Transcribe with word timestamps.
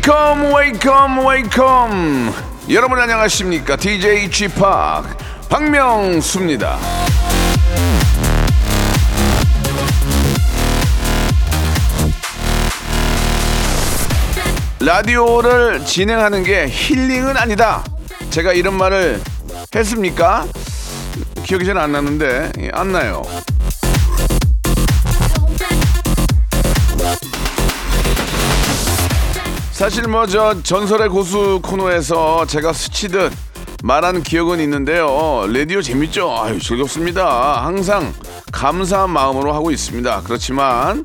Wake 0.00 0.36
up 0.36 0.54
wake 0.54 1.02
up 1.02 1.26
wake 1.26 1.87
up. 1.87 2.32
여러분 2.70 2.98
안녕하십니까? 2.98 3.76
DJ 3.76 4.30
p 4.30 4.54
박명수입니다. 5.50 6.78
라디오를 14.80 15.84
진행하는 15.84 16.42
게 16.44 16.66
힐링은 16.68 17.36
아니다. 17.36 17.84
제가 18.30 18.52
이런 18.54 18.74
말을 18.78 19.20
했습니까? 19.74 20.46
기억이 21.44 21.66
잘 21.66 21.76
안 21.76 21.92
나는데 21.92 22.52
예, 22.60 22.70
안 22.72 22.92
나요 22.92 23.22
사실 29.80 30.06
뭐 30.08 30.26
저 30.26 30.62
전설의 30.62 31.08
고수 31.08 31.58
코너에서 31.62 32.44
제가 32.44 32.70
스치듯 32.74 33.32
말한 33.82 34.22
기억은 34.22 34.60
있는데요. 34.60 35.46
라디오 35.50 35.80
재밌죠? 35.80 36.36
아유 36.38 36.60
즐겁습니다. 36.60 37.64
항상 37.64 38.12
감사한 38.52 39.08
마음으로 39.08 39.54
하고 39.54 39.70
있습니다. 39.70 40.20
그렇지만 40.24 41.02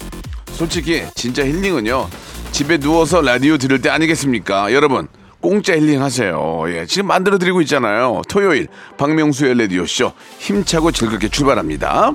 솔직히 0.51 1.03
진짜 1.15 1.45
힐링은요. 1.45 2.09
집에 2.51 2.77
누워서 2.77 3.21
라디오 3.21 3.57
들을 3.57 3.79
때 3.79 3.89
아니겠습니까? 3.89 4.73
여러분 4.73 5.07
공짜 5.39 5.73
힐링 5.73 6.01
하세요. 6.01 6.65
예, 6.67 6.85
지금 6.85 7.07
만들어 7.07 7.37
드리고 7.37 7.61
있잖아요. 7.61 8.23
토요일 8.27 8.67
박명수의 8.97 9.57
라디오 9.57 9.85
쇼 9.85 10.11
힘차고 10.39 10.91
즐겁게 10.91 11.29
출발합니다. 11.29 12.11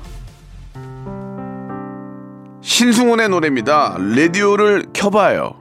신승훈의 2.60 3.30
노래입니다. 3.30 3.96
라디오를 3.98 4.84
켜봐요. 4.92 5.59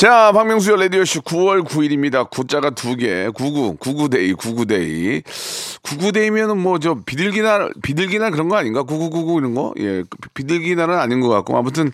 자, 0.00 0.32
박명수의 0.32 0.78
라디오쇼 0.80 1.20
9월 1.20 1.62
9일입니다. 1.62 2.30
구자가 2.30 2.70
두 2.70 2.96
개. 2.96 3.28
99, 3.28 3.76
99 3.76 3.95
day, 3.95 4.34
99 4.34 4.63
day. 4.63 5.22
99 5.82 5.93
day면은 5.93 6.56
뭐 6.56 6.78
저 6.78 6.94
비둘기날, 7.04 7.70
비둘기날 7.82 8.30
그런 8.30 8.48
거 8.48 8.56
아닌가? 8.56 8.82
9999 8.82 9.40
이런 9.40 9.54
거? 9.54 9.74
예, 9.78 10.02
비둘기날은 10.32 10.98
아닌 10.98 11.20
것 11.20 11.28
같고. 11.28 11.54
아무튼 11.54 11.92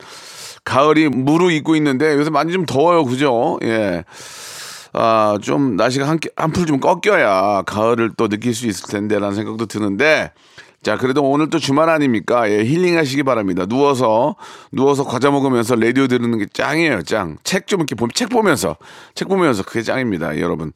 가을이 0.62 1.08
무르익고 1.08 1.74
있는데 1.74 2.14
요새 2.14 2.30
많이 2.30 2.52
좀 2.52 2.64
더워요. 2.64 3.04
그죠? 3.04 3.58
예. 3.64 4.04
아, 4.92 5.36
좀 5.42 5.74
날씨가 5.74 6.06
한, 6.08 6.20
한풀 6.36 6.66
좀 6.66 6.78
꺾여야 6.78 7.62
가을을 7.66 8.12
또 8.16 8.28
느낄 8.28 8.54
수 8.54 8.68
있을 8.68 8.88
텐데라는 8.88 9.34
생각도 9.34 9.66
드는데 9.66 10.30
자, 10.86 10.96
그래도 10.96 11.20
오늘 11.28 11.50
또 11.50 11.58
주말 11.58 11.88
아닙니까? 11.90 12.48
예, 12.48 12.64
힐링 12.64 12.96
하시기 12.96 13.24
바랍니다. 13.24 13.66
누워서, 13.66 14.36
누워서 14.70 15.02
과자 15.02 15.32
먹으면서 15.32 15.74
라디오 15.74 16.06
들으는 16.06 16.38
게 16.38 16.46
짱이에요, 16.52 17.02
짱. 17.02 17.38
책 17.42 17.66
좀 17.66 17.80
이렇게 17.80 17.96
보면, 17.96 18.12
책 18.14 18.28
보면서, 18.28 18.76
책 19.16 19.26
보면서 19.26 19.64
그게 19.64 19.82
짱입니다. 19.82 20.38
여러분. 20.38 20.70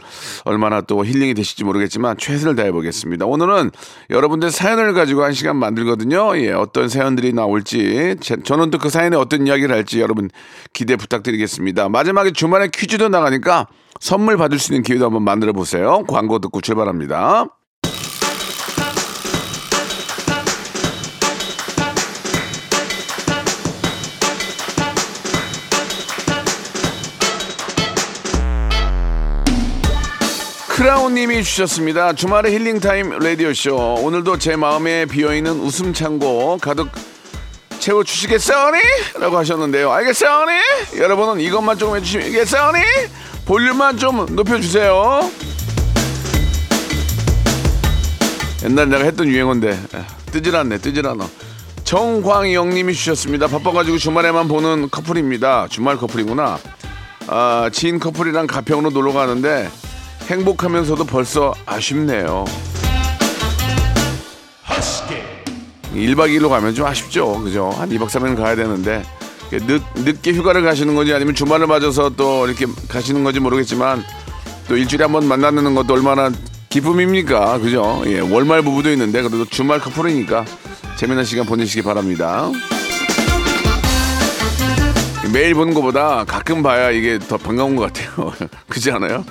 얼마나 0.44 0.80
또 0.80 1.04
힐링이 1.04 1.34
되실지 1.34 1.62
모르겠지만 1.62 2.16
최선을 2.18 2.56
다해 2.56 2.72
보겠습니다. 2.72 3.24
오늘은 3.24 3.70
여러분들 4.10 4.50
사연을 4.50 4.94
가지고 4.94 5.22
한 5.22 5.32
시간 5.32 5.54
만들거든요. 5.58 6.36
예, 6.38 6.50
어떤 6.50 6.88
사연들이 6.88 7.32
나올지, 7.32 8.16
제- 8.20 8.38
저는 8.42 8.70
또 8.72 8.78
그 8.80 8.90
사연에 8.90 9.14
어떤 9.16 9.46
이야기를 9.46 9.72
할지 9.72 10.00
여러분 10.00 10.28
기대 10.72 10.96
부탁드리겠습니다. 10.96 11.88
마지막에 11.88 12.32
주말에 12.32 12.66
퀴즈도 12.74 13.10
나가니까 13.10 13.68
선물 14.00 14.36
받을 14.36 14.58
수 14.58 14.72
있는 14.72 14.82
기회도 14.82 15.04
한번 15.04 15.22
만들어 15.22 15.52
보세요. 15.52 16.02
광고 16.08 16.40
듣고 16.40 16.60
출발합니다. 16.62 17.59
크라운님이 30.80 31.44
주셨습니다. 31.44 32.14
주말의 32.14 32.54
힐링타임 32.54 33.18
라디오쇼. 33.18 33.96
오늘도 34.02 34.38
제 34.38 34.56
마음에 34.56 35.04
비어있는 35.04 35.60
웃음 35.60 35.92
창고 35.92 36.56
가득 36.56 36.88
채워주시겠어니? 37.80 38.78
라고 39.18 39.36
하셨는데요. 39.36 39.92
알겠어니? 39.92 40.52
여러분은 40.96 41.42
이것만 41.42 41.76
조금 41.76 41.98
해주시겠어니? 41.98 42.78
볼륨만 43.44 43.98
좀 43.98 44.24
높여주세요. 44.34 45.30
옛날에 48.64 48.86
내가 48.88 49.04
했던 49.04 49.28
유행어인데 49.28 49.68
에, 49.68 50.04
뜨질 50.32 50.56
않네 50.56 50.78
뜨질 50.78 51.06
않아 51.06 51.28
정광영님이 51.84 52.94
주셨습니다 52.94 53.48
바빠가지고 53.48 53.98
주말에만 53.98 54.48
보는 54.48 54.88
커플입니다 54.90 55.66
주말 55.68 55.96
커플이구나 55.96 56.58
아, 57.26 57.70
지인 57.72 57.98
커플이랑 57.98 58.46
가평으로 58.46 58.90
놀러 58.90 59.12
가는데 59.12 59.68
행복하면서도 60.30 61.04
벌써 61.06 61.52
아쉽네요 61.66 62.44
1박 65.94 66.28
2일로 66.30 66.48
가면 66.48 66.74
좀 66.74 66.86
아쉽죠 66.86 67.40
그죠 67.42 67.70
한 67.70 67.88
2박 67.90 68.06
3일 68.06 68.36
가야 68.36 68.54
되는데 68.54 69.02
늦, 69.50 69.82
늦게 69.96 70.32
휴가를 70.32 70.62
가시는 70.62 70.94
건지 70.94 71.12
아니면 71.12 71.34
주말을 71.34 71.66
맞아서 71.66 72.10
또 72.10 72.46
이렇게 72.46 72.66
가시는 72.88 73.24
건지 73.24 73.40
모르겠지만 73.40 74.04
또 74.68 74.76
일주일에 74.76 75.04
한 75.04 75.12
번 75.12 75.26
만나는 75.26 75.74
것도 75.74 75.92
얼마나 75.94 76.30
기쁨입니까? 76.68 77.58
그죠? 77.58 78.00
예, 78.06 78.20
월말 78.20 78.62
부부도 78.62 78.92
있는데 78.92 79.22
그래도 79.22 79.44
주말 79.46 79.80
커플이니까 79.80 80.44
재미난 80.96 81.24
시간 81.24 81.44
보내시기 81.44 81.82
바랍니다. 81.82 82.48
매일 85.32 85.54
보는 85.54 85.74
것보다 85.74 86.24
가끔 86.24 86.62
봐야 86.62 86.92
이게 86.92 87.18
더 87.18 87.36
반가운 87.36 87.74
것 87.74 87.92
같아요. 87.92 88.32
그렇지 88.68 88.92
않아요? 88.92 89.24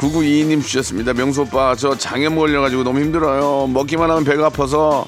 9922님 0.00 0.62
주셨습니다. 0.62 1.12
명수 1.12 1.42
오빠 1.42 1.74
저 1.76 1.96
장염 1.96 2.36
걸려가지고 2.36 2.84
너무 2.84 3.00
힘들어요. 3.00 3.66
먹기만 3.68 4.10
하면 4.10 4.24
배가 4.24 4.46
아파서 4.46 5.06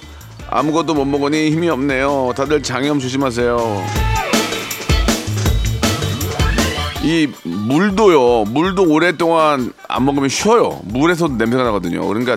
아무것도 0.51 0.95
못 0.95 1.07
먹으니 1.07 1.51
힘이 1.51 1.71
없네요. 1.71 2.33
다들 2.37 2.63
장염 2.63 3.01
조심하세요. 3.01 3.85
이 7.05 7.29
물도요. 7.43 8.45
물도 8.51 8.89
오랫동안 8.89 9.73
안 9.89 10.05
먹으면 10.05 10.29
쉬어요. 10.29 10.81
물에서도 10.85 11.35
냄새가 11.37 11.65
나거든요. 11.65 12.07
그러니까 12.07 12.37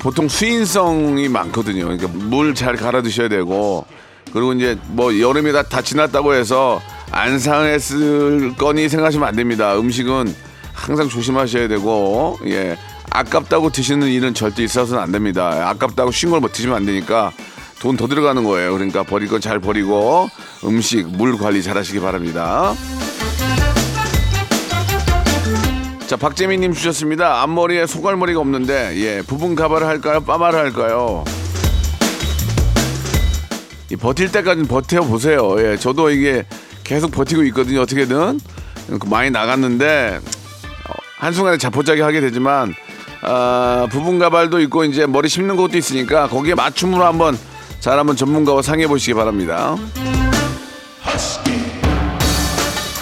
보통 0.00 0.28
수인성이 0.28 1.28
많거든요. 1.28 1.84
그러니까 1.84 2.08
물 2.08 2.54
잘 2.54 2.76
갈아 2.76 3.02
드셔야 3.02 3.28
되고 3.28 3.84
그리고 4.32 4.54
이제 4.54 4.78
뭐 4.88 5.18
여름이 5.20 5.52
다, 5.52 5.62
다 5.62 5.82
지났다고 5.82 6.34
해서 6.34 6.80
안 7.10 7.38
상했을 7.38 8.56
거니 8.56 8.88
생각하시면 8.88 9.28
안 9.28 9.36
됩니다. 9.36 9.76
음식은 9.78 10.34
항상 10.72 11.08
조심하셔야 11.08 11.68
되고 11.68 12.38
예 12.46 12.76
아깝다고 13.10 13.70
드시는 13.70 14.08
일은 14.08 14.34
절대 14.34 14.62
있어서는 14.64 15.02
안 15.02 15.12
됩니다. 15.12 15.68
아깝다고 15.70 16.10
쉰 16.12 16.30
걸 16.30 16.40
못 16.40 16.52
드시면 16.52 16.76
안 16.76 16.86
되니까 16.86 17.32
돈 17.80 17.96
더 17.96 18.06
들어가는 18.06 18.42
거예요. 18.44 18.72
그러니까 18.72 19.02
버릴 19.02 19.28
건 19.28 19.40
잘 19.40 19.58
버리고 19.58 20.28
음식 20.64 21.06
물 21.08 21.36
관리 21.36 21.62
잘 21.62 21.76
하시기 21.76 22.00
바랍니다. 22.00 22.74
자, 26.06 26.16
박재민님 26.16 26.74
주셨습니다. 26.74 27.40
앞머리에 27.42 27.86
소갈머리가 27.86 28.38
없는데, 28.38 28.92
예, 28.96 29.22
부분 29.26 29.54
가발을 29.54 29.86
할까요? 29.86 30.20
빠마를 30.20 30.58
할까요? 30.58 31.24
이 33.90 33.96
버틸 33.96 34.30
때까지는 34.30 34.68
버텨보세요. 34.68 35.56
예, 35.60 35.76
저도 35.78 36.10
이게 36.10 36.44
계속 36.84 37.10
버티고 37.12 37.42
있거든요. 37.44 37.80
어떻게든. 37.80 38.40
많이 39.06 39.30
나갔는데, 39.30 40.20
어, 40.20 40.41
한순간에 41.22 41.56
자포자기 41.56 42.00
하게 42.00 42.20
되지만, 42.20 42.74
아, 43.22 43.86
부분 43.92 44.18
가발도 44.18 44.58
있고, 44.62 44.82
이제 44.82 45.06
머리 45.06 45.28
심는 45.28 45.54
것도 45.54 45.78
있으니까, 45.78 46.26
거기에 46.26 46.56
맞춤으로 46.56 47.04
한번 47.04 47.38
잘 47.78 47.96
한번 47.96 48.16
전문가와 48.16 48.60
상의해 48.60 48.88
보시기 48.88 49.14
바랍니다. 49.14 49.76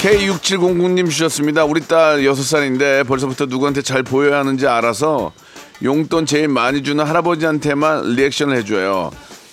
K6709님 0.00 1.08
주셨습니다. 1.10 1.64
우리 1.64 1.80
딸 1.80 2.20
6살인데 2.20 3.06
벌써부터 3.06 3.46
누구한테 3.46 3.80
잘 3.80 4.02
보여야 4.02 4.40
하는지 4.40 4.66
알아서 4.66 5.32
용돈 5.82 6.26
제일 6.26 6.48
많이 6.48 6.82
주는 6.82 7.02
할아버지한테만 7.04 8.16
리액션을 8.16 8.56
해줘요. 8.58 9.10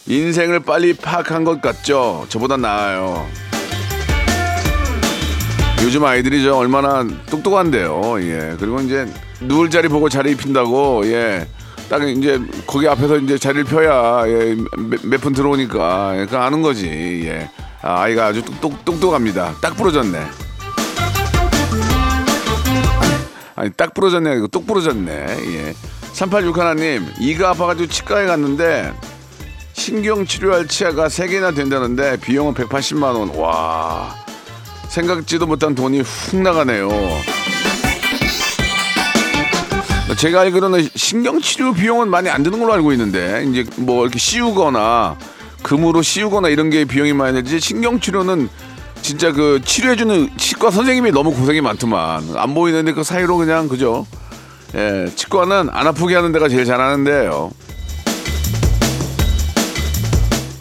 인생을 0.07 0.61
빨리 0.61 0.93
파악한 0.93 1.45
것 1.45 1.61
같죠? 1.61 2.25
저보다 2.29 2.57
나아요. 2.57 3.27
요즘 5.83 6.03
아이들이 6.03 6.43
저 6.43 6.55
얼마나 6.55 7.05
똑똑한데요. 7.29 8.21
예. 8.21 8.55
그리고 8.59 8.79
이제 8.81 9.07
누울 9.41 9.69
자리 9.69 9.87
보고 9.87 10.09
자리 10.09 10.31
입힌다고 10.31 11.05
예. 11.05 11.47
딱 11.89 12.03
이제 12.03 12.39
거기 12.65 12.87
앞에서 12.87 13.17
이제 13.17 13.37
자리를 13.37 13.63
펴야 13.65 14.23
예, 14.27 14.57
몇분 15.03 15.33
들어오니까 15.33 16.19
예, 16.19 16.25
그 16.25 16.37
아는 16.37 16.61
거지. 16.61 16.87
예. 17.25 17.49
아, 17.81 18.01
아이가 18.01 18.25
아주 18.27 18.43
똑똑 18.43 18.83
똑똑합니다. 18.83 19.55
딱 19.61 19.75
부러졌네. 19.77 20.19
아니 23.55 23.71
딱 23.71 23.93
부러졌네. 23.93 24.35
이거 24.37 24.47
똑 24.47 24.67
부러졌네. 24.67 25.11
예. 25.11 25.73
386 26.13 26.57
하나님 26.57 27.05
이가 27.19 27.49
아파가지고 27.51 27.87
치과에 27.89 28.25
갔는데 28.25 28.91
신경 29.73 30.25
치료할 30.25 30.67
치아가 30.67 31.07
세 31.07 31.27
개나 31.27 31.51
된다는데 31.51 32.17
비용은 32.17 32.55
180만 32.55 33.03
원. 33.15 33.29
와 33.35 34.26
생각지도 34.89 35.45
못한 35.47 35.75
돈이 35.75 36.01
훅 36.01 36.41
나가네요. 36.41 36.89
제가 40.17 40.41
알기로는 40.41 40.87
신경치료 40.95 41.73
비용은 41.73 42.09
많이 42.09 42.29
안 42.29 42.41
드는 42.41 42.59
걸로 42.59 42.73
알고 42.73 42.91
있는데 42.93 43.45
이제 43.47 43.65
뭐 43.75 44.03
이렇게 44.03 44.17
씌우거나 44.17 45.17
금으로 45.61 46.01
씌우거나 46.01 46.49
이런 46.49 46.69
게 46.69 46.85
비용이 46.85 47.13
많이 47.13 47.33
들지 47.43 47.59
신경치료는 47.59 48.49
진짜 49.01 49.31
그 49.31 49.61
치료해주는 49.63 50.31
치과 50.37 50.71
선생님이 50.71 51.11
너무 51.11 51.31
고생이 51.33 51.61
많더만. 51.61 52.35
안 52.35 52.53
보이는데 52.53 52.93
그 52.93 53.03
사이로 53.03 53.37
그냥 53.37 53.67
그죠? 53.67 54.07
예 54.75 55.05
치과는 55.15 55.69
안 55.71 55.87
아프게 55.87 56.15
하는 56.15 56.31
데가 56.31 56.49
제일 56.49 56.65
잘하는데요 56.65 57.51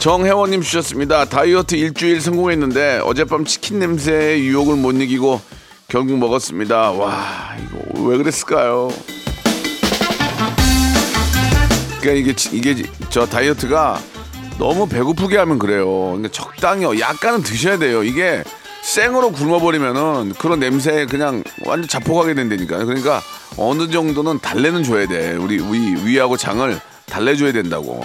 정혜원님 0.06 0.62
주셨습니다 0.62 1.24
다이어트 1.24 1.74
일주일 1.74 2.20
성공했는데 2.20 3.00
어젯밤 3.02 3.44
치킨 3.44 3.80
냄새에 3.80 4.38
유혹을 4.38 4.76
못 4.76 4.92
이기고 4.92 5.40
결국 5.88 6.16
먹었습니다 6.18 6.92
와 6.92 7.56
이거 7.58 8.04
왜 8.04 8.16
그랬을까요 8.16 8.88
그러니까 12.00 12.12
이게 12.12 12.34
이게 12.52 12.88
저 13.10 13.26
다이어트가 13.26 13.98
너무 14.60 14.88
배고프게 14.88 15.38
하면 15.38 15.58
그래요. 15.58 15.84
그러니까 16.12 16.28
적당히요. 16.30 17.00
약간은 17.00 17.42
드셔야 17.42 17.76
돼요. 17.76 18.04
이게 18.04 18.44
생으로 18.82 19.32
굶어버리면은 19.32 20.34
그런 20.38 20.60
냄새에 20.60 21.06
그냥 21.06 21.42
완전 21.66 21.88
자폭하게 21.88 22.34
된다니까. 22.34 22.84
그러니까 22.84 23.20
어느 23.56 23.90
정도는 23.90 24.38
달래는 24.38 24.84
줘야 24.84 25.08
돼. 25.08 25.32
우리 25.32 25.56
위, 25.56 26.06
위하고 26.06 26.36
장을 26.36 26.80
달래줘야 27.06 27.50
된다고. 27.50 28.04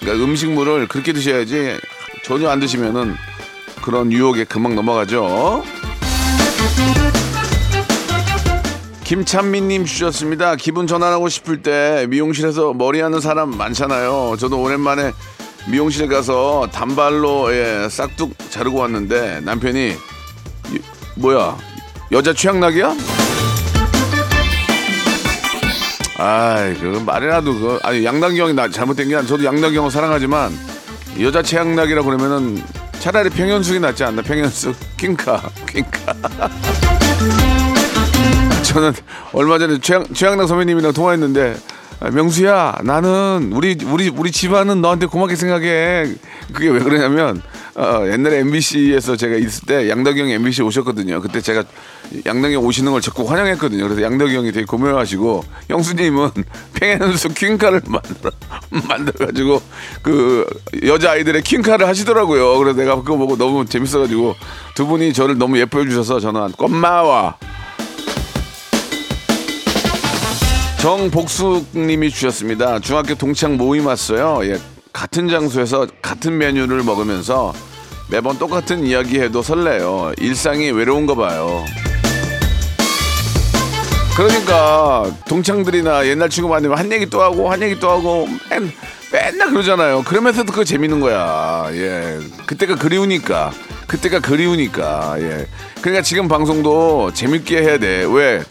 그러니까 0.00 0.24
음식물을 0.24 0.88
그렇게 0.88 1.12
드셔야지 1.12 1.78
전혀 2.24 2.48
안 2.48 2.60
드시면은 2.60 3.14
그런 3.82 4.12
유혹에 4.12 4.44
금방 4.44 4.74
넘어가죠. 4.74 5.62
김찬미님 9.04 9.86
주셨습니다. 9.86 10.54
기분 10.54 10.86
전환하고 10.86 11.28
싶을 11.28 11.62
때 11.62 12.06
미용실에서 12.08 12.74
머리하는 12.74 13.20
사람 13.20 13.56
많잖아요. 13.56 14.36
저도 14.38 14.62
오랜만에 14.62 15.12
미용실에 15.68 16.06
가서 16.06 16.68
단발로 16.72 17.52
예, 17.52 17.88
싹둑 17.90 18.34
자르고 18.50 18.78
왔는데 18.78 19.40
남편이 19.40 19.94
이, 20.72 20.78
뭐야 21.16 21.58
여자 22.12 22.32
취향락이야? 22.32 23.19
아이 26.22 26.74
그 26.74 27.02
말이라도 27.06 27.54
그 27.58 27.78
아니 27.82 28.04
양당경이 28.04 28.52
나 28.52 28.68
잘못된 28.68 29.08
게 29.08 29.16
아니라 29.16 29.26
저도 29.26 29.42
양당경을 29.42 29.90
사랑하지만 29.90 30.52
여자 31.18 31.40
취향락이라 31.40 32.02
그러면은 32.02 32.62
차라리 32.98 33.30
평현숙이 33.30 33.80
낫지 33.80 34.04
않나? 34.04 34.20
평현숙 34.20 34.76
킹카 34.98 35.50
킹카. 35.66 36.14
저는 38.64 38.92
얼마 39.32 39.58
전에 39.58 39.78
최양, 39.80 40.04
최양락 40.12 40.46
선배님이랑 40.46 40.92
통화했는데 40.92 41.56
아, 41.56 41.79
명수야 42.08 42.78
나는 42.82 43.50
우리 43.52 43.76
우리 43.84 44.08
우리 44.08 44.32
집안은 44.32 44.80
너한테 44.80 45.06
고맙게 45.06 45.36
생각해. 45.36 46.06
그게 46.52 46.68
왜 46.68 46.80
그러냐면 46.80 47.42
어, 47.74 48.04
옛날에 48.10 48.38
MBC에서 48.38 49.16
제가 49.16 49.36
있을 49.36 49.66
때 49.66 49.88
형이 49.90 50.32
MBC 50.32 50.62
오셨거든요. 50.62 51.20
그때 51.20 51.40
제가 51.40 51.64
양덕이 52.26 52.54
형 52.54 52.64
오시는 52.64 52.90
걸 52.92 53.00
적극 53.00 53.30
환영했거든요. 53.30 53.84
그래서 53.84 54.02
양덕이 54.02 54.34
형이 54.34 54.52
되게 54.52 54.64
고마워하시고 54.64 55.44
형수님은 55.68 56.30
평행연수 56.74 57.28
퀸카를 57.34 57.82
만들어 57.86 58.30
만들어가지고 58.88 59.62
그 60.02 60.46
여자 60.84 61.12
아이들의 61.12 61.42
퀸카를 61.42 61.86
하시더라고요. 61.86 62.58
그래서 62.58 62.78
내가 62.78 62.96
그거 62.96 63.16
보고 63.16 63.36
너무 63.36 63.66
재밌어가지고 63.66 64.34
두 64.74 64.86
분이 64.86 65.12
저를 65.12 65.38
너무 65.38 65.58
예뻐해 65.58 65.84
주셔서 65.84 66.18
저는 66.18 66.52
꼬마와 66.52 67.36
정복숙님이 70.80 72.08
주셨습니다. 72.08 72.78
중학교 72.78 73.14
동창 73.14 73.58
모임 73.58 73.84
왔어요. 73.84 74.40
예, 74.50 74.58
같은 74.94 75.28
장소에서 75.28 75.86
같은 76.00 76.38
메뉴를 76.38 76.82
먹으면서 76.84 77.52
매번 78.08 78.38
똑같은 78.38 78.86
이야기해도 78.86 79.42
설레요. 79.42 80.14
일상이 80.16 80.70
외로운가 80.70 81.14
봐요. 81.16 81.66
그러니까 84.16 85.14
동창들이나 85.28 86.06
옛날 86.06 86.30
친구 86.30 86.48
만나면 86.48 86.78
한 86.78 86.90
얘기 86.90 87.04
또 87.04 87.20
하고 87.20 87.50
한 87.50 87.60
얘기 87.62 87.78
또 87.78 87.90
하고 87.90 88.26
맨, 88.48 88.72
맨날 89.12 89.50
그러잖아요. 89.50 90.02
그러면서도 90.04 90.50
그거 90.50 90.64
재밌는 90.64 91.00
거야. 91.00 91.68
예, 91.72 92.18
그때가 92.46 92.76
그리우니까 92.76 93.52
그때가 93.86 94.20
그리우니까 94.20 95.16
예. 95.18 95.46
그러니까 95.82 96.02
지금 96.02 96.26
방송도 96.26 97.12
재밌게 97.12 97.60
해야 97.60 97.78
돼. 97.78 98.06
왜? 98.10 98.42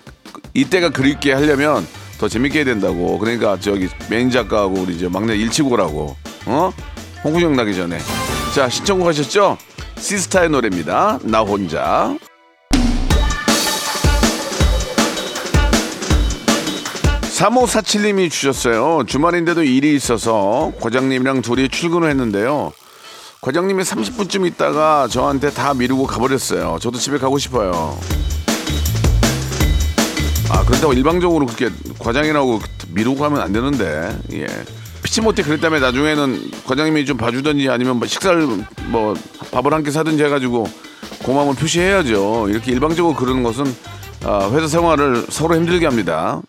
이때가 0.54 0.90
그립게 0.90 1.34
하려면 1.34 1.88
더 2.20 2.28
재밌게 2.28 2.60
해야 2.60 2.66
된다고. 2.66 3.18
그러니까 3.18 3.58
저기 3.60 3.88
메인 4.10 4.30
작가하고 4.30 4.82
우리 4.82 5.00
저 5.00 5.10
막내 5.10 5.36
일치고라고. 5.36 6.16
어? 6.46 6.72
홍구정 7.24 7.56
나기 7.56 7.74
전에. 7.74 7.98
자, 8.54 8.70
신청곡 8.70 9.08
하셨죠? 9.08 9.58
시스타의 9.98 10.50
노래입니다. 10.50 11.20
나 11.24 11.40
혼자. 11.40 12.16
3547님이 17.40 18.30
주셨어요. 18.30 19.06
주말인데도 19.08 19.64
일이 19.64 19.96
있어서 19.96 20.74
과장님이랑 20.82 21.42
둘이 21.42 21.70
출근을 21.70 22.10
했는데요. 22.10 22.74
과장님이 23.40 23.84
30분쯤 23.84 24.46
있다가 24.46 25.08
저한테 25.08 25.52
다 25.52 25.74
미루고 25.74 26.06
가버렸어요. 26.06 26.80
저도 26.82 26.98
집에 26.98 27.18
가고 27.18 27.38
싶어요. 27.38 27.98
아, 30.50 30.64
그렇다고 30.66 30.94
일방적으로 30.94 31.46
그렇게 31.46 31.70
과장이라고 32.00 32.60
미루고 32.90 33.24
하면 33.26 33.42
안 33.42 33.54
되는데, 33.54 34.18
예. 34.34 34.48
피치 35.04 35.22
못해 35.22 35.44
그랬다면 35.44 35.82
나중에는 35.82 36.52
과장님이 36.66 37.06
좀 37.06 37.18
봐주든지 37.18 37.70
아니면 37.70 37.98
뭐 37.98 38.08
식사를 38.08 38.46
뭐 38.88 39.16
밥을 39.52 39.74
한 39.74 39.84
끼 39.84 39.92
사든지 39.92 40.24
해가지고 40.24 40.68
고마움을 41.24 41.56
표시해야죠. 41.56 42.48
이렇게 42.50 42.72
일방적으로 42.74 43.16
그러는 43.16 43.42
것은 43.44 43.64
아, 44.26 44.50
회사 44.54 44.68
생활을 44.68 45.26
서로 45.30 45.56
힘들게 45.56 45.86
합니다. 45.86 46.42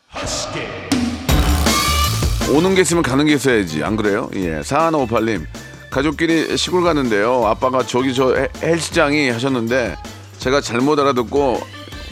오는 2.52 2.75
게 2.75 2.80
있으면 2.80 3.02
가는 3.04 3.25
게 3.26 3.35
있어야지. 3.35 3.85
안 3.85 3.97
그래요? 3.97 4.28
예. 4.35 4.61
4158님. 4.61 5.45
가족끼리 5.90 6.57
시골 6.57 6.83
가는데요. 6.83 7.47
아빠가 7.47 7.85
저기 7.87 8.12
저 8.14 8.35
헬- 8.35 8.50
헬스장이 8.62 9.30
하셨는데 9.30 9.97
제가 10.38 10.61
잘못 10.61 10.99
알아듣고 10.99 11.61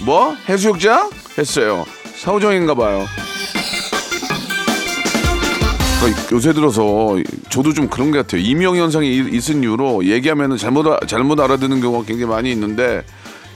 뭐? 0.04 0.34
해수욕장? 0.48 1.10
했어요. 1.36 1.84
사우정인가 2.16 2.74
봐요. 2.74 3.06
그러니까 6.00 6.22
요새 6.32 6.52
들어서 6.52 7.16
저도 7.50 7.72
좀 7.74 7.88
그런 7.88 8.10
것 8.10 8.18
같아요. 8.18 8.40
이명 8.40 8.76
현상이 8.76 9.08
이- 9.08 9.28
있은 9.36 9.62
이유로 9.62 10.04
얘기하면 10.06 10.56
잘못 10.56 10.86
아- 10.86 11.00
잘못 11.06 11.40
알아듣는 11.40 11.80
경우가 11.80 12.06
굉장히 12.06 12.30
많이 12.30 12.52
있는데 12.52 13.04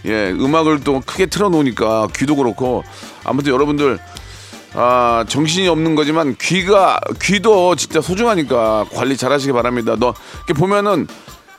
예 0.04 0.32
음악을 0.32 0.80
또 0.82 1.00
크게 1.06 1.26
틀어놓으니까 1.26 2.08
귀도 2.16 2.34
그렇고 2.34 2.82
아무튼 3.22 3.52
여러분들 3.52 4.00
아 4.74 5.24
정신이 5.28 5.68
없는 5.68 5.94
거지만 5.94 6.34
귀가 6.40 6.98
귀도 7.22 7.76
진짜 7.76 8.00
소중하니까 8.00 8.86
관리 8.92 9.16
잘하시기 9.16 9.52
바랍니다. 9.52 9.94
너 9.96 10.12
이렇게 10.38 10.54
보면은 10.54 11.06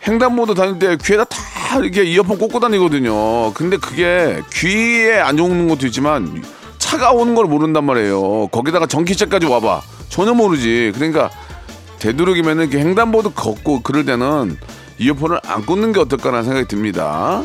횡단보도 0.08 0.54
다닐 0.54 0.80
때 0.80 0.98
귀에다 1.02 1.24
다 1.26 1.80
이렇게 1.80 2.04
이어폰 2.04 2.38
꽂고 2.38 2.60
다니거든요. 2.60 3.54
근데 3.54 3.78
그게 3.78 4.42
귀에 4.54 5.20
안 5.20 5.38
좋은 5.38 5.68
것도 5.68 5.88
있지만 5.88 6.44
차가 6.78 7.12
오는 7.12 7.36
걸 7.36 7.46
모른단 7.46 7.86
말이에요. 7.86 8.48
거기다가 8.48 8.86
전기차까지 8.86 9.46
와봐. 9.46 9.82
전혀 10.10 10.34
모르지. 10.34 10.92
그러니까 10.94 11.30
되도록이면 12.00 12.60
이렇게 12.60 12.80
횡단보도 12.80 13.32
걷고 13.32 13.82
그럴 13.82 14.06
때는 14.06 14.58
이어폰을 15.00 15.40
안 15.46 15.66
꽂는 15.66 15.94
게 15.94 16.02
어떨까라는 16.02 16.44
생각이 16.44 16.68
듭니다. 16.68 17.44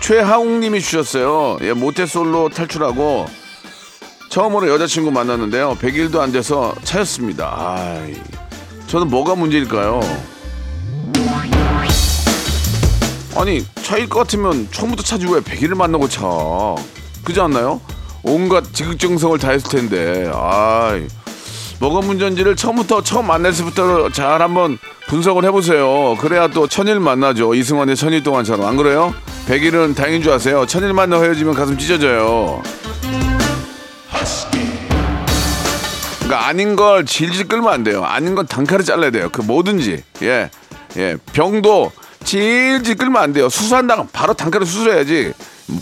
최하웅님이 0.00 0.80
주셨어요. 0.80 1.58
예, 1.62 1.72
모태솔로 1.72 2.50
탈출하고 2.50 3.26
처음으로 4.30 4.68
여자친구 4.68 5.10
만났는데요. 5.10 5.76
100일도 5.80 6.20
안 6.20 6.30
돼서 6.30 6.74
차였습니다. 6.84 7.52
아이, 7.56 8.14
저는 8.86 9.08
뭐가 9.08 9.34
문제일까요? 9.34 10.00
아니 13.36 13.64
차일 13.82 14.08
것 14.08 14.20
같으면 14.20 14.68
처음부터 14.70 15.02
차지 15.02 15.26
왜 15.26 15.40
100일을 15.40 15.74
만나고 15.74 16.08
차? 16.08 16.22
그지 17.24 17.40
않나요? 17.40 17.80
온갖 18.22 18.64
지극정성을 18.72 19.38
다했을 19.38 19.68
텐데. 19.70 20.30
아, 20.32 20.98
뭐가 21.78 22.06
문제인지를 22.06 22.56
처음부터 22.56 23.02
처음 23.02 23.26
만났을부터 23.26 24.10
잘 24.10 24.40
한번 24.40 24.78
분석을 25.08 25.44
해보세요. 25.44 26.16
그래야 26.18 26.48
또 26.48 26.66
천일 26.66 26.98
만나죠. 26.98 27.54
이승환의 27.54 27.96
천일 27.96 28.22
동안처럼 28.22 28.66
안 28.66 28.76
그래요? 28.76 29.14
백일은 29.46 29.94
다행인 29.94 30.22
줄 30.22 30.32
아세요. 30.32 30.64
천일 30.66 30.92
만나 30.94 31.20
헤어지면 31.20 31.54
가슴 31.54 31.76
찢어져요. 31.76 32.62
그러니까 36.36 36.46
아닌 36.48 36.76
걸 36.76 37.06
질질 37.06 37.48
끌면 37.48 37.72
안 37.72 37.82
돼요. 37.82 38.04
아닌 38.04 38.34
건 38.34 38.46
단칼에 38.46 38.82
잘라야 38.82 39.10
돼요. 39.10 39.28
그 39.32 39.40
뭐든지 39.40 40.02
예, 40.22 40.50
예 40.96 41.16
병도 41.32 41.92
질질 42.24 42.96
끌면 42.96 43.22
안 43.22 43.32
돼요. 43.32 43.48
수술한다면 43.48 44.08
바로 44.12 44.34
단칼에 44.34 44.64
수술해야지. 44.64 45.32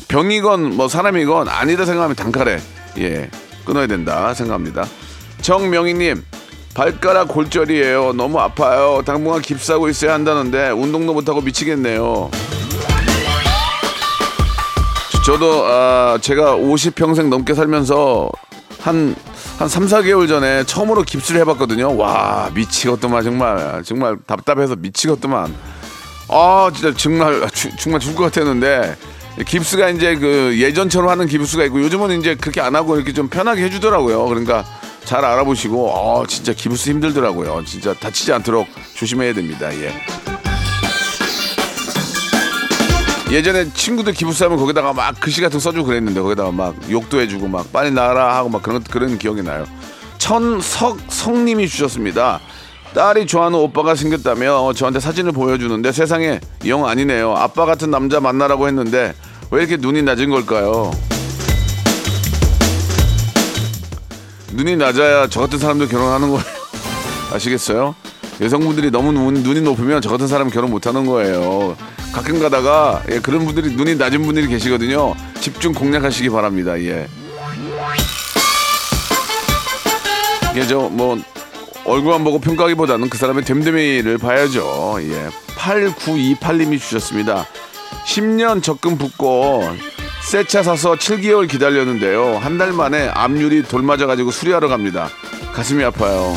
병이건 0.09 0.77
뭐 0.77 0.89
사람이건 0.89 1.49
아니다 1.49 1.85
생각하면 1.85 2.17
단칼에 2.17 2.59
예 2.99 3.29
끊어야 3.65 3.87
된다 3.87 4.33
생각합니다. 4.33 4.87
정명희님 5.43 6.25
발가락 6.75 7.29
골절이에요. 7.29 8.13
너무 8.13 8.39
아파요. 8.39 9.03
당분간 9.05 9.43
깁스하고 9.43 9.89
있어야 9.89 10.15
한다는데 10.15 10.71
운동도 10.71 11.13
못하고 11.13 11.41
미치겠네요. 11.41 12.31
저도 15.25 15.65
아, 15.67 16.19
제가 16.21 16.57
50평생 16.57 17.29
넘게 17.29 17.55
살면서 17.55 18.31
한, 18.81 19.17
한 19.59 19.69
3, 19.69 19.87
4개월 19.87 20.27
전에 20.29 20.65
처음으로 20.65 21.03
깁스를 21.03 21.41
해봤거든요. 21.43 21.97
와, 21.97 22.51
미치겠더만, 22.55 23.23
정말. 23.23 23.83
정말 23.85 24.17
답답해서 24.27 24.75
미치겠더만. 24.77 25.55
아, 26.29 26.71
진짜 26.75 26.93
정말, 26.97 27.49
주- 27.55 27.71
정말 27.77 28.01
죽을 28.01 28.17
것 28.17 28.25
같았는데, 28.33 28.97
깁스가 29.47 29.91
이제 29.91 30.17
그 30.17 30.57
예전처럼 30.59 31.09
하는 31.09 31.27
깁스가 31.29 31.65
있고, 31.67 31.81
요즘은 31.83 32.19
이제 32.21 32.35
그렇게 32.35 32.61
안 32.61 32.75
하고 32.75 32.97
이렇게 32.97 33.13
좀 33.13 33.29
편하게 33.29 33.63
해주더라고요. 33.65 34.25
그러니까 34.27 34.65
잘 35.05 35.25
알아보시고, 35.25 35.89
어, 35.89 36.27
진짜 36.27 36.53
깁스 36.53 36.91
힘들더라고요. 36.91 37.63
진짜 37.65 37.95
다치지 37.95 38.33
않도록 38.33 38.67
조심해야 38.95 39.35
됩니다. 39.35 39.73
예. 39.73 39.93
예전에 43.31 43.73
친구들 43.73 44.13
기부 44.13 44.33
싸면 44.33 44.59
거기다가 44.59 44.93
막 44.93 45.19
글씨 45.19 45.41
같은 45.41 45.59
거 45.59 45.61
써주고 45.61 45.87
그랬는데 45.87 46.21
거기다가 46.21 46.53
막 46.53 46.77
욕도 46.91 47.21
해주고 47.21 47.49
막 47.49 47.73
빨리 47.73 47.91
나가라 47.91 48.37
하고 48.37 48.49
막 48.49 48.63
그런 48.63 48.83
그런 48.85 49.19
기억이 49.19 49.43
나요. 49.43 49.65
천석 50.19 50.99
성님이 51.09 51.69
주셨습니다. 51.69 52.41
딸이 52.95 53.27
좋아하는 53.27 53.59
오빠가 53.59 53.95
생겼다며 53.97 54.73
저한테 54.75 55.01
사진을 55.01 55.33
보여주는데 55.33 55.91
세상에 55.91 56.39
영 56.67 56.87
아니네요. 56.87 57.35
아빠 57.35 57.65
같은 57.67 57.91
남자 57.91 58.21
만나라고 58.21 58.69
했는데 58.69 59.15
왜 59.51 59.61
이렇게 59.61 59.77
눈이 59.79 60.03
낮은 60.03 60.31
걸까요? 60.31 60.93
눈이 64.53 64.77
낮아야 64.77 65.27
저 65.29 65.41
같은 65.41 65.59
사람들 65.59 65.89
결혼하는 65.89 66.29
거예요. 66.31 66.45
아시겠어요? 67.35 67.97
여성분들이 68.41 68.91
너무 68.91 69.13
눈, 69.13 69.35
눈이 69.35 69.61
높으면 69.61 70.03
저 70.03 70.11
같은 70.11 70.27
사람 70.27 70.51
결혼 70.51 70.71
못 70.71 70.87
하는 70.87 71.07
거예요. 71.07 71.77
가끔 72.13 72.41
가다가 72.41 73.03
예, 73.11 73.19
그런 73.21 73.45
분들이 73.45 73.75
눈이 73.75 73.95
낮은 73.97 74.23
분들이 74.23 74.49
계시거든요. 74.49 75.15
집중 75.41 75.73
공략하시기 75.73 76.31
바랍니다. 76.31 76.79
예. 76.81 77.07
이게 80.53 80.67
저 80.67 80.89
뭐 80.89 81.19
얼굴만 81.87 82.25
보고 82.25 82.39
평가하기보다는 82.41 83.11
그 83.11 83.19
사람의 83.19 83.45
됨됨이를 83.45 84.19
봐야죠. 84.19 84.97
예. 85.01 85.29
8928님이 85.57 86.81
주셨습니다. 86.81 87.47
10년 88.07 88.63
적금 88.63 88.97
붓고 88.99 89.69
새 90.23 90.43
차 90.45 90.63
사서 90.63 90.95
7개월 90.95 91.49
기다렸는데요. 91.49 92.39
한 92.39 92.57
달 92.59 92.73
만에 92.73 93.09
앞유리 93.09 93.65
돌 93.65 93.83
맞아가지고 93.83 94.31
수리하러 94.31 94.69
갑니다. 94.69 95.09
가슴이 95.53 95.85
아파요. 95.85 96.35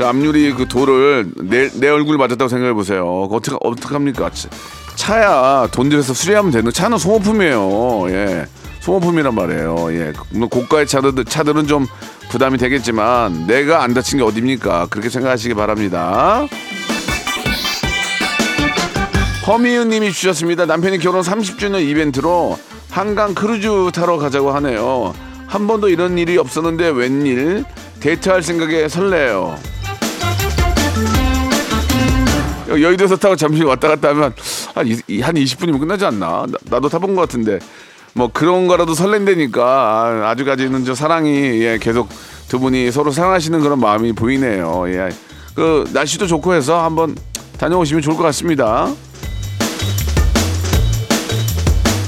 그 0.00 0.06
앞유리 0.06 0.54
그 0.54 0.66
돌을 0.66 1.30
내, 1.42 1.68
내 1.74 1.90
얼굴 1.90 2.16
맞았다고 2.16 2.48
생각해 2.48 2.72
보세요. 2.72 3.28
어떻게 3.30 3.54
어떻게 3.60 3.92
합니까? 3.92 4.30
차- 4.32 4.48
차야 4.96 5.68
돈 5.72 5.90
들여서 5.90 6.14
수리하면 6.14 6.50
되는 6.50 6.72
차는 6.72 6.96
소모품이에요. 6.96 8.06
예. 8.08 8.46
소모품이란 8.80 9.34
말이에요. 9.34 9.92
예. 9.92 10.12
물론 10.30 10.48
고가의 10.48 10.86
차들, 10.86 11.22
차들은 11.26 11.66
좀 11.66 11.86
부담이 12.30 12.56
되겠지만 12.56 13.46
내가 13.46 13.82
안 13.82 13.92
다친 13.92 14.16
게 14.16 14.24
어딥니까? 14.24 14.86
그렇게 14.88 15.10
생각하시기 15.10 15.52
바랍니다. 15.52 16.46
허미은 19.46 19.90
님이 19.90 20.12
주셨습니다. 20.12 20.64
남편이 20.64 20.96
결혼 21.00 21.20
30주년 21.20 21.86
이벤트로 21.86 22.58
한강 22.88 23.34
크루즈 23.34 23.90
타러 23.92 24.16
가자고 24.16 24.50
하네요. 24.52 25.12
한 25.46 25.66
번도 25.66 25.90
이런 25.90 26.16
일이 26.16 26.38
없었는데 26.38 26.88
웬일 26.88 27.64
데이트할 28.00 28.42
생각에 28.42 28.88
설레요. 28.88 29.58
여- 32.70 32.80
여의도에서 32.80 33.16
타고 33.16 33.36
잠시 33.36 33.62
왔다 33.64 33.88
갔다 33.88 34.08
하면 34.10 34.34
한, 34.74 34.86
이- 35.08 35.20
한 35.20 35.34
20분이면 35.34 35.80
끝나지 35.80 36.04
않나? 36.04 36.46
나, 36.48 36.58
나 36.70 36.80
도 36.80 36.88
타본 36.88 37.14
것 37.14 37.22
같은데 37.22 37.58
뭐 38.14 38.28
그런 38.32 38.66
거라도 38.66 38.94
설렌다니까 38.94 39.62
아, 39.64 40.30
아직까지는 40.30 40.84
저 40.84 40.94
사랑이 40.94 41.30
예, 41.62 41.78
계속 41.80 42.08
두 42.48 42.58
분이 42.58 42.90
서로 42.90 43.10
사랑하시는 43.12 43.60
그런 43.60 43.78
마음이 43.78 44.12
보이네요. 44.12 44.84
예. 44.88 45.10
그 45.54 45.88
날씨도 45.92 46.26
좋고 46.26 46.54
해서 46.54 46.82
한번 46.82 47.16
다녀오시면 47.58 48.02
좋을 48.02 48.16
것 48.16 48.22
같습니다. 48.24 48.88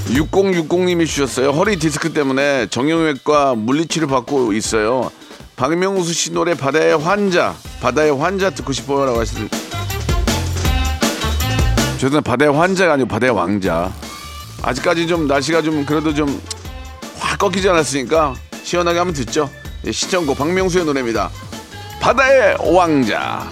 6060님이 0.09 1.07
주셨어요. 1.07 1.50
허리 1.50 1.76
디스크 1.76 2.12
때문에 2.12 2.66
정형외과 2.66 3.54
물리치료 3.54 4.07
받고 4.09 4.52
있어요. 4.52 5.11
박명수 5.57 6.12
씨 6.12 6.33
노래 6.33 6.54
바다의 6.54 6.99
환자, 6.99 7.54
바다의 7.81 8.16
환자 8.19 8.50
듣고 8.50 8.73
싶어요라고 8.73 9.21
하시는. 9.21 9.49
저는 12.02 12.21
바다의 12.25 12.52
환자가 12.52 12.94
아니고 12.94 13.09
바다의 13.09 13.30
왕자. 13.32 13.92
아직까지 14.61 15.06
좀 15.06 15.28
날씨가 15.28 15.62
좀 15.62 15.87
그래도 15.87 16.12
좀 16.12 16.37
확 17.21 17.38
꺾이지 17.38 17.68
않았으니까 17.68 18.35
시원하게 18.64 18.99
한번 18.99 19.14
듣죠. 19.14 19.49
예, 19.87 19.92
시청곡 19.92 20.37
박명수의 20.37 20.85
노래입니다. 20.85 21.30
바다의 22.00 22.56
왕자. 22.75 23.49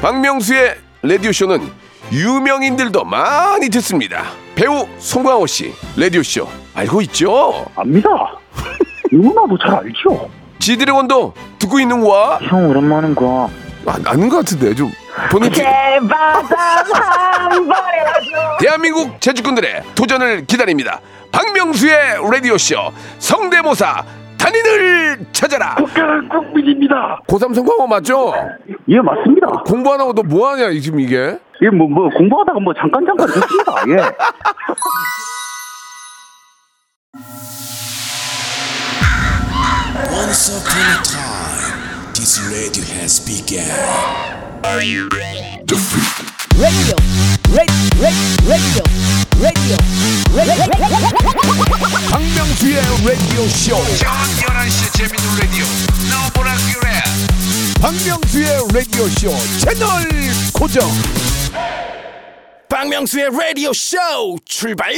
박명수의 0.00 0.76
라디오쇼는 1.02 1.68
유명인들도 2.12 3.04
많이 3.04 3.68
듣습니다. 3.70 4.22
배우 4.54 4.86
송강호 4.98 5.48
씨 5.48 5.72
라디오쇼 5.96 6.46
알고 6.74 7.02
있죠? 7.02 7.66
압니다. 7.74 8.08
누구나도 9.10 9.58
잘 9.58 9.74
알죠. 9.74 10.30
지드래곤도 10.60 11.34
듣고 11.58 11.80
있는 11.80 12.00
거야? 12.00 12.38
형 12.42 12.70
오랜만인 12.70 13.16
거. 13.16 13.50
아, 13.86 13.96
아는 14.06 14.28
것 14.28 14.36
같은데 14.38 14.74
좀 14.74 14.90
본인 15.30 15.52
지- 15.52 15.62
대한민국 18.60 19.20
제주꾼들의 19.20 19.82
도전을 19.94 20.46
기다립니다. 20.46 21.00
박명수의 21.32 22.18
라디오 22.30 22.58
쇼 22.58 22.76
성대모사 23.18 24.04
단인을 24.38 25.26
찾아라. 25.32 25.74
국가는 25.76 26.28
국민입니다. 26.28 27.20
고3 27.26 27.54
송강호 27.54 27.86
맞죠? 27.86 28.32
예 28.88 29.00
맞습니다. 29.00 29.46
공부 29.66 29.92
안 29.92 30.00
하고 30.00 30.12
너 30.14 30.22
뭐 30.22 30.48
하냐 30.50 30.70
지금 30.80 31.00
이게? 31.00 31.38
예 31.62 31.68
뭐 31.68 31.88
뭐 31.88 32.08
공부하다가 32.10 32.58
뭐 32.60 32.72
잠깐 32.74 33.04
잠깐 33.06 33.26
듣습니다. 33.26 33.74
예. 33.88 33.96
Once 40.12 40.48
upon 40.48 40.80
a 40.80 41.02
time, 41.04 41.39
this 42.20 42.38
radio 42.52 42.84
has 43.00 43.18
begun. 43.18 43.64
radio, 44.62 45.08
radio, 46.60 46.96
radio, 47.96 48.36
radio, 48.44 48.84
radio. 49.40 49.76
박명수의 52.10 52.76
라디오 53.06 53.48
쇼. 53.48 53.72
저녁 53.96 54.12
11시 54.36 54.92
재밌는 54.92 55.24
라디오. 55.40 55.64
너보라 56.10 56.54
그래. 56.74 57.00
박명수의 57.80 58.68
라디오 58.74 59.08
쇼 59.08 59.32
채널 59.58 60.04
고정. 60.52 60.90
박명수의 62.68 63.30
라디오 63.32 63.72
쇼 63.72 63.96
출발. 64.44 64.92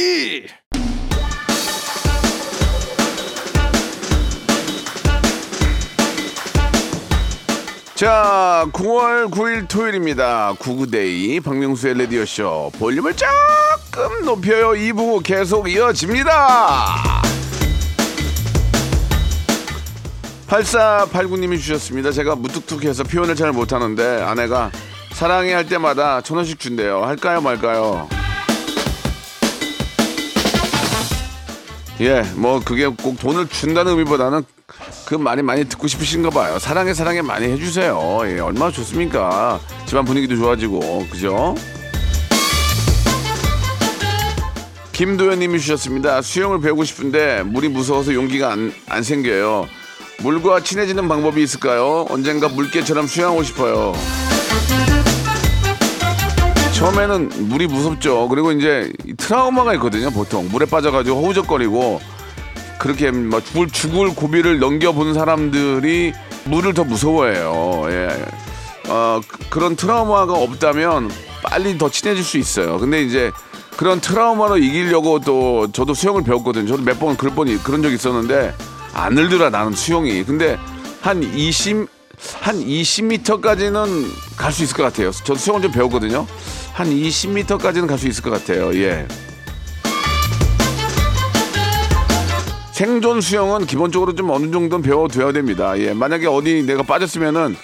자, 7.95 8.65
9월 8.73 9.29
9일 9.29 9.67
토요일입니다. 9.67 10.53
구구데이 10.57 11.39
박명수의 11.39 11.93
레디오쇼 11.99 12.71
볼륨을 12.79 13.13
조금 13.15 14.25
높여요. 14.25 14.71
2부 14.71 15.21
계속 15.23 15.69
이어집니다. 15.69 16.87
8489님이 20.47 21.59
주셨습니다. 21.59 22.11
제가 22.11 22.35
무뚝뚝해서 22.35 23.03
표현을 23.03 23.35
잘 23.35 23.51
못하는데 23.51 24.23
아내가 24.23 24.71
사랑해 25.11 25.53
할 25.53 25.67
때마다 25.67 26.21
천 26.21 26.37
원씩 26.37 26.59
준대요. 26.59 27.03
할까요 27.03 27.41
말까요? 27.41 28.09
예, 32.01 32.23
뭐 32.35 32.59
그게 32.59 32.87
꼭 32.87 33.19
돈을 33.19 33.47
준다는 33.49 33.91
의미보다는 33.91 34.43
그 35.05 35.15
말이 35.15 35.41
많이 35.41 35.65
듣고 35.65 35.87
싶으신가 35.87 36.29
봐요. 36.29 36.57
사랑해 36.59 36.93
사랑해 36.93 37.21
많이 37.21 37.47
해주세요. 37.51 38.21
예, 38.25 38.39
얼마나 38.39 38.71
좋습니까? 38.71 39.59
집안 39.85 40.05
분위기도 40.05 40.35
좋아지고 40.37 41.07
그죠? 41.11 41.55
김도현님이 44.93 45.59
주셨습니다. 45.59 46.21
수영을 46.21 46.61
배우고 46.61 46.83
싶은데 46.83 47.43
물이 47.43 47.69
무서워서 47.69 48.13
용기가 48.13 48.51
안, 48.51 48.73
안 48.87 49.03
생겨요. 49.03 49.67
물과 50.21 50.61
친해지는 50.61 51.07
방법이 51.07 51.41
있을까요? 51.43 52.05
언젠가 52.09 52.47
물개처럼 52.47 53.07
수영하고 53.07 53.43
싶어요. 53.43 53.93
처음에는 56.75 57.29
물이 57.49 57.67
무섭죠. 57.67 58.29
그리고 58.29 58.51
이제 58.51 58.91
이 59.05 59.13
트라우마가 59.15 59.73
있거든요. 59.75 60.11
보통 60.11 60.47
물에 60.49 60.65
빠져가지고 60.65 61.21
허우적거리고 61.21 61.99
그렇게 62.83 63.11
막 63.11 63.43
죽을 63.45 63.69
죽을 63.69 64.13
고비를 64.13 64.59
넘겨본 64.59 65.13
사람들이 65.13 66.11
물을 66.43 66.73
더 66.73 66.83
무서워해요. 66.83 67.85
예. 67.87 68.09
어, 68.89 69.21
그- 69.25 69.37
그런 69.49 69.77
트라우마가 69.77 70.33
없다면 70.33 71.09
빨리 71.43 71.77
더 71.77 71.89
친해질 71.89 72.21
수 72.25 72.37
있어요. 72.37 72.77
근데 72.79 73.01
이제 73.01 73.31
그런 73.77 74.01
트라우마로 74.01 74.57
이기려고 74.57 75.19
또 75.21 75.71
저도 75.71 75.93
수영을 75.93 76.23
배웠거든요. 76.23 76.67
저도 76.67 76.83
몇 76.83 76.99
번 76.99 77.15
그럴 77.15 77.33
뻔 77.33 77.57
그런 77.63 77.81
적이 77.81 77.95
있었는데 77.95 78.53
안 78.93 79.13
늘더라 79.15 79.49
나는 79.49 79.71
수영이. 79.73 80.25
근데 80.25 80.57
한 80.99 81.23
20, 81.23 81.87
한 82.41 82.57
20m까지는 82.59 84.11
갈 84.35 84.51
수 84.51 84.63
있을 84.63 84.75
것 84.75 84.83
같아요. 84.83 85.11
저도 85.11 85.35
수영을 85.35 85.61
좀 85.61 85.71
배웠거든요. 85.71 86.27
한 86.73 86.89
20m까지는 86.89 87.87
갈 87.87 87.97
수 87.97 88.09
있을 88.09 88.21
것 88.23 88.29
같아요. 88.31 88.73
예. 88.75 89.07
생존 92.73 93.21
수영은 93.21 93.67
기본적으로 93.67 94.15
좀 94.15 94.31
어느 94.31 94.51
정도는 94.51 94.81
배워둬야 94.81 95.31
됩니다. 95.31 95.77
예. 95.77 95.93
만약에 95.93 96.25
어디 96.25 96.63
내가 96.63 96.81
빠졌으면은 96.81 97.55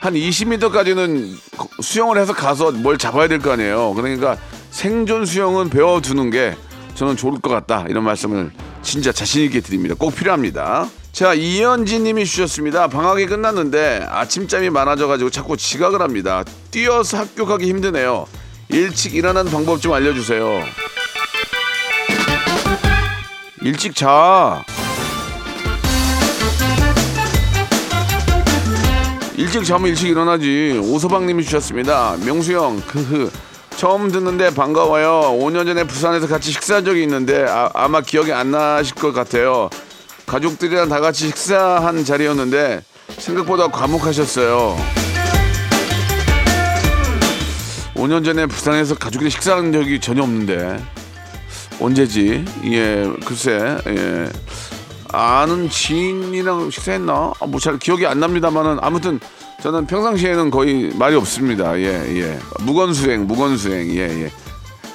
한 0.00 0.14
20m까지는 0.14 1.34
수영을 1.80 2.18
해서 2.18 2.32
가서 2.32 2.72
뭘 2.72 2.98
잡아야 2.98 3.28
될 3.28 3.38
거 3.38 3.52
아니에요. 3.52 3.94
그러니까 3.94 4.36
생존 4.70 5.24
수영은 5.24 5.70
배워두는 5.70 6.30
게 6.30 6.56
저는 6.96 7.16
좋을 7.16 7.40
것 7.40 7.48
같다. 7.50 7.86
이런 7.88 8.02
말씀을 8.04 8.50
진짜 8.82 9.12
자신있게 9.12 9.60
드립니다. 9.60 9.94
꼭 9.96 10.16
필요합니다. 10.16 10.88
자, 11.12 11.32
이현진 11.32 12.02
님이 12.02 12.24
주셨습니다. 12.26 12.88
방학이 12.88 13.26
끝났는데 13.26 14.04
아침잠이 14.10 14.70
많아져가지고 14.70 15.30
자꾸 15.30 15.56
지각을 15.56 16.02
합니다. 16.02 16.42
뛰어서 16.72 17.24
가기 17.36 17.66
힘드네요. 17.68 18.26
일찍 18.68 19.14
일어나는 19.14 19.50
방법 19.52 19.80
좀 19.80 19.92
알려주세요. 19.92 20.64
일찍 23.66 23.96
자. 23.96 24.64
일찍 29.36 29.64
자면 29.64 29.88
일찍 29.88 30.08
일어나지. 30.08 30.80
오서방님이 30.84 31.42
주셨습니다. 31.42 32.16
명수 32.24 32.52
형, 32.52 32.80
크흐. 32.82 33.28
처음 33.76 34.12
듣는데 34.12 34.54
반가워요. 34.54 35.36
5년 35.40 35.66
전에 35.66 35.82
부산에서 35.82 36.28
같이 36.28 36.52
식사한 36.52 36.84
적이 36.84 37.02
있는데 37.02 37.44
아, 37.48 37.88
마 37.88 38.02
기억이 38.02 38.32
안 38.32 38.52
나실 38.52 38.94
것 38.94 39.12
같아요. 39.12 39.68
가족들이랑 40.26 40.88
다 40.88 41.00
같이 41.00 41.26
식사한 41.26 42.04
자리였는데 42.04 42.84
생각보다 43.18 43.66
과묵하셨어요. 43.66 44.76
5년 47.96 48.24
전에 48.24 48.46
부산에서 48.46 48.94
가족들이 48.94 49.28
식사한 49.28 49.72
적이 49.72 49.98
전혀 49.98 50.22
없는데 50.22 50.78
언제지? 51.80 52.44
예, 52.64 53.10
글쎄, 53.24 53.76
예. 53.86 54.28
아는 55.12 55.68
지인이랑 55.70 56.70
식사했나? 56.70 57.32
아, 57.38 57.46
뭐잘 57.46 57.78
기억이 57.78 58.06
안 58.06 58.18
납니다만은 58.20 58.78
아무튼 58.80 59.20
저는 59.62 59.86
평상시에는 59.86 60.50
거의 60.50 60.90
말이 60.94 61.14
없습니다. 61.16 61.78
예, 61.78 61.84
예. 62.20 62.38
무건수행, 62.60 63.26
무건수행, 63.26 63.90
예, 63.96 64.24
예. 64.24 64.30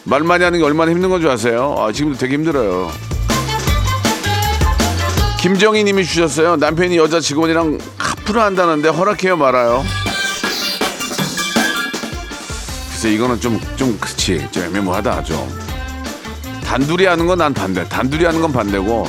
말 0.04 0.24
많이 0.24 0.44
하는 0.44 0.60
게 0.60 0.66
얼마나 0.66 0.92
힘든 0.92 1.10
건 1.10 1.22
줄 1.22 1.30
아세요? 1.30 1.76
아, 1.78 1.92
지금도 1.92 2.18
되게 2.18 2.34
힘들어요. 2.34 2.92
김정희 5.40 5.84
님이 5.84 6.04
주셨어요. 6.06 6.56
남편이 6.58 6.98
여자 6.98 7.20
직원이랑 7.20 7.80
카풀을 7.98 8.42
한다는데 8.42 8.90
허락해요 8.90 9.38
말아요. 9.38 9.84
글쎄 12.92 13.12
이거는 13.12 13.40
좀, 13.40 13.60
좀, 13.76 13.98
그치. 14.00 14.48
좀 14.52 14.64
애매모하다, 14.66 15.24
좀. 15.24 15.71
단둘이 16.72 17.06
하는 17.06 17.28
건 17.28 17.38
난 17.38 17.54
반대. 17.54 17.84
단둘이 17.90 18.24
하는 18.24 18.40
건 18.40 18.54
반대고 18.54 19.06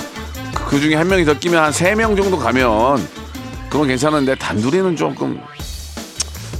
그, 0.52 0.64
그 0.66 0.80
중에 0.80 0.96
한 0.96 1.06
명이 1.06 1.24
더 1.24 1.32
끼면 1.38 1.62
한 1.62 1.70
세 1.72 1.94
명 1.94 2.16
정도 2.16 2.36
가면 2.36 3.06
그건 3.70 3.86
괜찮은데 3.86 4.34
단둘이는 4.34 4.96
조금 4.96 5.40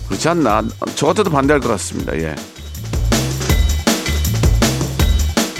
그렇지 0.06 0.28
않나? 0.28 0.62
저 0.94 1.06
같아도 1.08 1.28
반대할 1.28 1.58
것 1.60 1.70
같습니다. 1.70 2.16
예. 2.18 2.36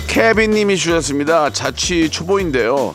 케빈님이 0.07 0.77
주셨습니다. 0.77 1.51
자취 1.51 2.09
초보인데요. 2.09 2.95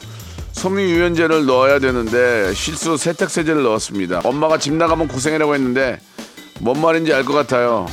섬유유연제를 0.53 1.45
넣어야 1.47 1.79
되는데 1.79 2.53
실수로 2.53 2.95
세탁세제를 2.95 3.61
넣었습니다. 3.63 4.21
엄마가 4.23 4.57
집 4.57 4.73
나가면 4.73 5.09
고생이라고 5.09 5.53
했는데 5.53 5.99
뭔 6.61 6.79
말인지 6.79 7.13
알 7.13 7.25
것 7.25 7.33
같아요. 7.33 7.87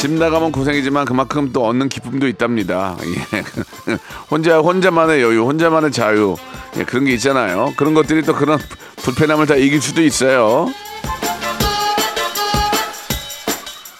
집 0.00 0.12
나가면 0.12 0.50
고생이지만 0.52 1.04
그만큼 1.04 1.52
또 1.52 1.66
얻는 1.66 1.90
기쁨도 1.90 2.26
있답니다. 2.26 2.96
예. 3.04 3.96
혼자 4.30 4.58
혼자만의 4.58 5.20
여유, 5.20 5.42
혼자만의 5.44 5.92
자유 5.92 6.36
예, 6.78 6.84
그런 6.84 7.04
게 7.04 7.12
있잖아요. 7.12 7.74
그런 7.76 7.92
것들이 7.92 8.22
또 8.22 8.34
그런 8.34 8.58
불편함을 8.96 9.46
다 9.46 9.56
이길 9.56 9.82
수도 9.82 10.00
있어요. 10.02 10.72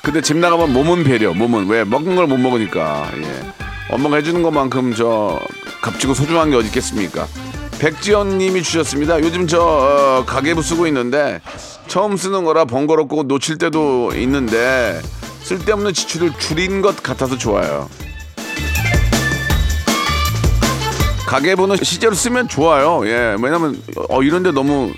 근데 0.03 0.23
집 0.23 0.39
나가면 0.39 0.73
몸은 0.73 1.05
배려, 1.05 1.35
몸은 1.35 1.69
왜 1.69 1.85
먹는 1.85 2.17
걸 2.17 2.27
못 2.27 2.39
먹으니까. 2.39 3.11
예. 3.19 3.53
엄마가 3.91 4.17
해주는 4.17 4.43
것만큼 4.43 4.95
저 4.95 5.39
값지고 5.83 6.15
소중한 6.15 6.49
게 6.51 6.57
어디 6.57 6.69
있겠습니까? 6.69 7.27
백지연님이 7.79 8.63
주셨습니다. 8.63 9.21
요즘 9.21 9.47
저 9.47 9.61
어, 9.61 10.25
가계부 10.25 10.63
쓰고 10.63 10.87
있는데 10.87 11.43
처음 11.89 12.17
쓰는 12.17 12.45
거라 12.45 12.65
번거롭고 12.65 13.25
놓칠 13.25 13.59
때도 13.59 14.13
있는데 14.15 15.01
쓸데없는 15.55 15.93
지출을 15.93 16.33
줄인 16.39 16.81
것 16.81 17.03
같아서 17.03 17.37
좋아요. 17.37 17.91
가계부는 21.27 21.77
실제로 21.83 22.15
쓰면 22.15 22.47
좋아요. 22.47 23.05
예, 23.09 23.35
왜냐면 23.43 23.83
어, 24.09 24.23
이런데 24.23 24.53
너무 24.53 24.93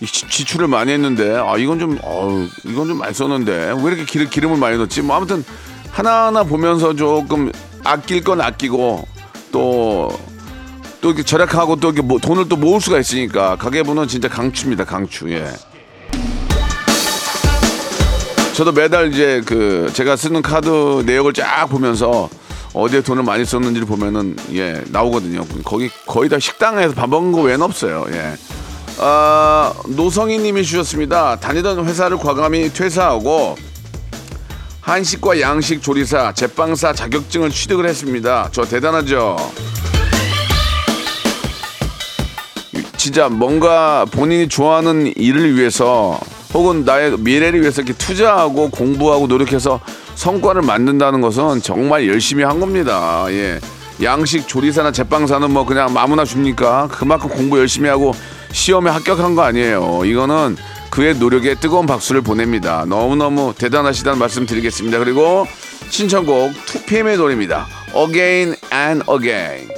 이 0.00 0.06
지- 0.06 0.28
지출을 0.28 0.68
많이 0.68 0.92
했는데 0.92 1.36
아 1.36 1.56
이건 1.56 1.80
좀 1.80 1.98
어, 2.02 2.46
이건 2.64 2.86
좀 2.86 2.98
많이 2.98 3.12
썼는데 3.14 3.74
왜 3.76 3.82
이렇게 3.82 4.04
기름, 4.04 4.30
기름을 4.30 4.58
많이 4.58 4.78
넣지? 4.78 5.02
뭐 5.02 5.16
아무튼 5.16 5.44
하나하나 5.90 6.44
보면서 6.44 6.94
조금 6.94 7.50
아낄 7.82 8.22
건 8.22 8.40
아끼고 8.40 9.04
또 9.50 10.08
또 11.00 11.08
이렇게 11.10 11.22
절약하고 11.22 11.76
또 11.80 11.88
이렇게 11.88 12.00
뭐 12.00 12.18
돈을 12.18 12.48
또 12.48 12.56
모을 12.56 12.80
수가 12.80 12.98
있으니까 12.98 13.56
가계부는 13.56 14.08
진짜 14.08 14.26
강추입니다. 14.26 14.84
강추. 14.84 15.30
예. 15.32 15.44
저도 18.54 18.70
매달 18.70 19.12
이제 19.12 19.42
그 19.44 19.90
제가 19.92 20.14
쓰는 20.14 20.40
카드 20.40 21.02
내역을 21.04 21.32
쫙 21.32 21.66
보면서 21.66 22.30
어디에 22.72 23.00
돈을 23.00 23.24
많이 23.24 23.44
썼는지를 23.44 23.84
보면은 23.84 24.36
예 24.52 24.80
나오거든요. 24.90 25.44
거기 25.64 25.90
거의 26.06 26.28
다 26.28 26.38
식당에서 26.38 26.94
밥 26.94 27.10
먹은 27.10 27.32
거 27.32 27.42
외에는 27.42 27.62
없어요. 27.62 28.06
예. 28.12 28.34
아 28.98 29.72
노성희님이 29.88 30.62
주셨습니다. 30.62 31.34
다니던 31.40 31.84
회사를 31.84 32.16
과감히 32.16 32.72
퇴사하고 32.72 33.56
한식과 34.82 35.40
양식 35.40 35.82
조리사, 35.82 36.32
제빵사 36.34 36.92
자격증을 36.92 37.50
취득을 37.50 37.88
했습니다. 37.88 38.50
저 38.52 38.64
대단하죠. 38.64 39.36
진짜 42.96 43.28
뭔가 43.28 44.04
본인이 44.04 44.48
좋아하는 44.48 45.12
일을 45.16 45.56
위해서 45.56 46.20
혹은 46.54 46.84
나의 46.84 47.18
미래를 47.18 47.60
위해서 47.60 47.82
이렇게 47.82 47.98
투자하고 47.98 48.70
공부하고 48.70 49.26
노력해서 49.26 49.80
성과를 50.14 50.62
만든다는 50.62 51.20
것은 51.20 51.60
정말 51.60 52.08
열심히 52.08 52.44
한 52.44 52.60
겁니다. 52.60 53.26
예. 53.30 53.58
양식 54.02 54.48
조리사나 54.48 54.92
제빵사는 54.92 55.50
뭐 55.50 55.66
그냥 55.66 55.96
아무나 55.96 56.24
줍니까? 56.24 56.88
그만큼 56.90 57.28
공부 57.28 57.58
열심히 57.58 57.88
하고 57.88 58.12
시험에 58.52 58.90
합격한 58.90 59.34
거 59.34 59.42
아니에요. 59.42 60.02
이거는 60.04 60.56
그의 60.90 61.16
노력에 61.16 61.56
뜨거운 61.56 61.86
박수를 61.86 62.20
보냅니다. 62.20 62.84
너무너무 62.86 63.52
대단하시다는 63.56 64.18
말씀 64.18 64.46
드리겠습니다. 64.46 64.98
그리고 65.00 65.46
신청곡 65.90 66.52
2PM의 66.52 67.16
노래입니다. 67.16 67.66
Again 67.96 68.54
and 68.72 69.04
Again. 69.10 69.68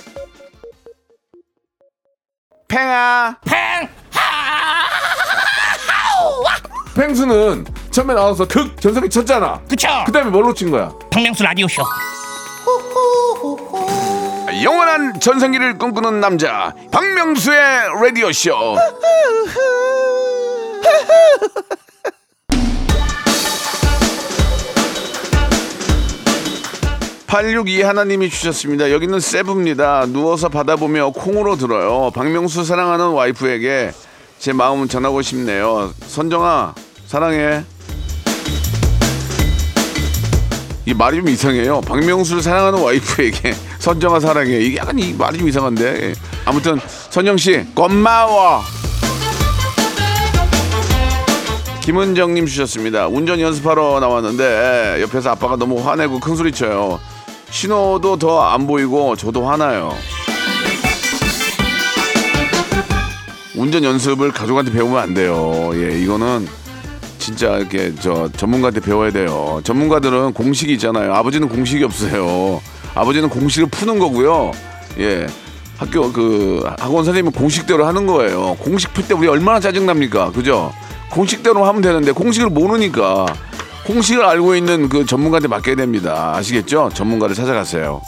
팽아. 2.69 3.37
펭수는 6.97 7.67
처음에 7.91 8.15
나와서 8.15 8.47
극 8.49 8.81
전성기 8.81 9.11
쳤잖아. 9.11 9.61
그쵸? 9.69 9.89
그 10.07 10.13
다음에 10.13 10.31
뭘로 10.31 10.55
친 10.55 10.71
거야? 10.71 10.91
박명수 11.11 11.43
라디오쇼. 11.45 11.83
영원한 14.65 15.21
전성기를 15.21 15.77
꿈꾸는 15.77 16.21
남자 16.21 16.73
박명수의 16.91 17.59
라디오 18.03 18.33
쇼. 18.33 18.55
862 27.27 27.83
하나님이 27.83 28.31
주셨습니다. 28.31 28.91
여기는 28.93 29.21
세부입니다. 29.21 30.07
누워서 30.07 30.49
받아보며 30.49 31.11
콩으로 31.11 31.57
들어요. 31.57 32.11
박명수 32.15 32.65
사랑하는 32.65 33.09
와이프에게 33.09 33.91
제 34.39 34.53
마음 34.53 34.87
전하고 34.89 35.23
싶네요. 35.23 35.93
선정아 36.07 36.75
사랑해. 37.07 37.63
이 40.85 40.95
말이 40.95 41.17
좀 41.19 41.29
이상해요. 41.29 41.81
박명수를 41.83 42.43
사랑하는 42.43 42.81
와이프에게 42.81 43.55
선정아 43.79 44.21
사랑해. 44.21 44.59
이게 44.61 44.77
약간 44.79 44.99
이 44.99 45.13
말이 45.13 45.39
좀 45.39 45.49
이상한데. 45.49 46.15
아무튼 46.45 46.79
선영 47.11 47.37
씨 47.37 47.65
고마워. 47.75 48.63
김은정님 51.83 52.47
주셨습니다. 52.47 53.07
운전 53.07 53.41
연습하러 53.41 54.01
나왔는데 54.01 54.99
옆에서 55.03 55.31
아빠가 55.31 55.55
너무 55.57 55.81
화내고 55.87 56.19
큰 56.19 56.35
소리 56.35 56.51
쳐요. 56.51 56.99
신호도 57.51 58.17
더 58.19 58.43
안 58.43 58.67
보이고 58.67 59.15
저도 59.15 59.47
화나요. 59.47 59.95
운전 63.55 63.85
연습을 63.85 64.33
가족한테 64.33 64.73
배우면 64.73 64.99
안 65.01 65.15
돼요. 65.15 65.71
예, 65.75 65.99
이거는 66.01 66.47
진짜 67.27 67.59
이렇게 67.59 67.93
저 68.01 68.29
전문가한테 68.37 68.79
배워야 68.79 69.11
돼요. 69.11 69.61
전문가들은 69.65 70.33
공식이 70.33 70.73
있잖아요. 70.75 71.13
아버지는 71.13 71.49
공식이 71.49 71.83
없어요. 71.83 72.63
아버지는 72.95 73.29
공식을 73.29 73.69
푸는 73.69 73.99
거고요. 73.99 74.53
예. 75.01 75.27
학교 75.77 76.13
그 76.13 76.63
학원 76.79 77.05
선생님은 77.05 77.33
공식대로 77.33 77.85
하는 77.85 78.07
거예요. 78.07 78.55
공식 78.61 78.95
풀 78.95 79.05
때 79.09 79.15
우리 79.15 79.27
얼마나 79.27 79.59
짜증 79.59 79.87
납니까? 79.87 80.31
그죠? 80.31 80.73
공식대로 81.11 81.65
하면 81.65 81.83
되는데 81.83 82.13
공식을 82.13 82.49
모르니까 82.49 83.27
공식을 83.87 84.25
알고 84.25 84.55
있는 84.55 84.89
그 84.89 85.05
전문가한테 85.05 85.49
맡겨야 85.49 85.75
됩니다. 85.75 86.33
아시겠죠? 86.37 86.91
전문가를 86.95 87.35
찾아가세요. 87.35 88.03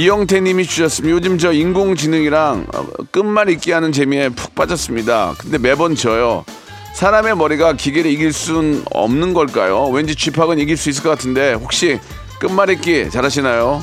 이영태 0.00 0.40
님이 0.42 0.66
주셨습니다. 0.66 1.16
요즘 1.16 1.38
저 1.38 1.52
인공지능이랑 1.52 2.66
어, 2.74 2.86
끝말 3.10 3.48
잇기 3.48 3.72
하는 3.72 3.92
재미에 3.92 4.28
푹 4.28 4.54
빠졌습니다. 4.54 5.34
근데 5.38 5.56
매번 5.56 5.94
져요. 5.94 6.44
사람의 6.94 7.34
머리가 7.34 7.72
기계를 7.72 8.10
이길 8.10 8.30
순 8.34 8.84
없는 8.92 9.32
걸까요? 9.32 9.86
왠지 9.86 10.14
쥐팍은 10.14 10.58
이길 10.58 10.76
수 10.76 10.90
있을 10.90 11.02
것 11.02 11.08
같은데 11.08 11.54
혹시 11.54 11.98
끝말 12.38 12.68
잇기 12.68 13.08
잘하시나요? 13.10 13.82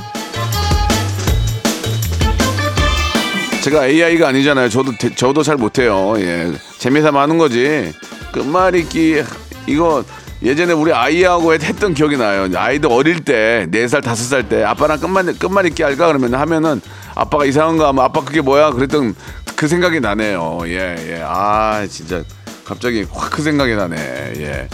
제가 3.64 3.88
AI가 3.88 4.28
아니잖아요. 4.28 4.70
저도 4.70 4.92
대- 5.00 5.16
저도 5.16 5.42
잘 5.42 5.56
못해요. 5.58 6.14
예, 6.18 6.52
재미삼아 6.78 7.24
하는 7.24 7.40
거지. 7.40 7.92
끝말 8.32 8.76
잇기 8.76 9.24
이거 9.66 10.04
예전에 10.44 10.74
우리 10.74 10.92
아이하고 10.92 11.54
했- 11.54 11.64
했던 11.64 11.94
기억이 11.94 12.18
나요. 12.18 12.50
아이들 12.56 12.92
어릴 12.92 13.24
때 13.24 13.66
네 13.72 13.88
살 13.88 14.02
다섯 14.02 14.24
살 14.26 14.44
때 14.44 14.64
아빠랑 14.64 15.00
끝말 15.00 15.26
끝말잇기 15.38 15.84
할까 15.84 16.08
그러면 16.08 16.34
하면은 16.36 16.82
아빠가 17.16 17.46
이상한 17.46 17.78
거 17.78 17.88
하면 17.88 18.04
아빠 18.04 18.22
그게 18.24 18.42
뭐야 18.42 18.72
그랬던 18.72 19.16
그 19.56 19.68
생각이 19.68 20.00
나네요. 20.02 20.60
예, 20.66 20.96
예. 21.18 21.22
아 21.26 21.86
진짜 21.90 22.24
갑자기 22.66 23.06
확 23.12 23.30
그 23.32 23.42
생각이 23.42 23.74
나네. 23.76 23.96
예. 24.38 24.68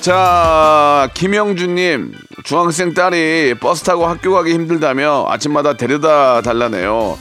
자, 0.00 1.08
김영주님, 1.14 2.12
중학생 2.44 2.92
딸이 2.92 3.54
버스 3.58 3.82
타고 3.84 4.06
학교 4.06 4.32
가기 4.34 4.52
힘들다며 4.52 5.24
아침마다 5.30 5.78
데려다 5.78 6.42
달라네요. 6.42 7.16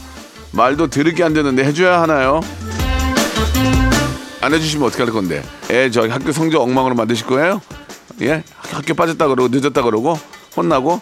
말도 0.52 0.88
들을게 0.88 1.23
안 1.23 1.34
되는데 1.34 1.63
해줘야 1.63 2.02
하나요? 2.02 2.41
안 4.43 4.53
해주시면 4.53 4.86
어떻게 4.86 5.03
할 5.03 5.13
건데? 5.13 5.41
애저 5.71 6.10
학교 6.10 6.34
성적 6.34 6.62
엉망으로 6.62 6.95
만드실 6.95 7.25
거예요? 7.27 7.62
예? 8.21 8.43
학교 8.58 8.93
빠졌다 8.93 9.25
그러고 9.29 9.47
늦었다 9.49 9.82
그러고 9.82 10.19
혼나고 10.58 10.99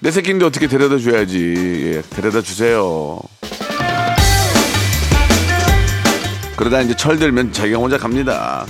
내 0.00 0.10
새끼인데 0.10 0.44
어떻게 0.44 0.66
데려다 0.66 0.98
줘야지. 0.98 1.54
예, 1.56 2.02
데려다 2.14 2.42
주세요. 2.42 3.18
그러다 6.56 6.82
이제 6.82 6.94
철들면 6.94 7.54
자기가 7.54 7.78
혼자 7.78 7.96
갑니다. 7.96 8.66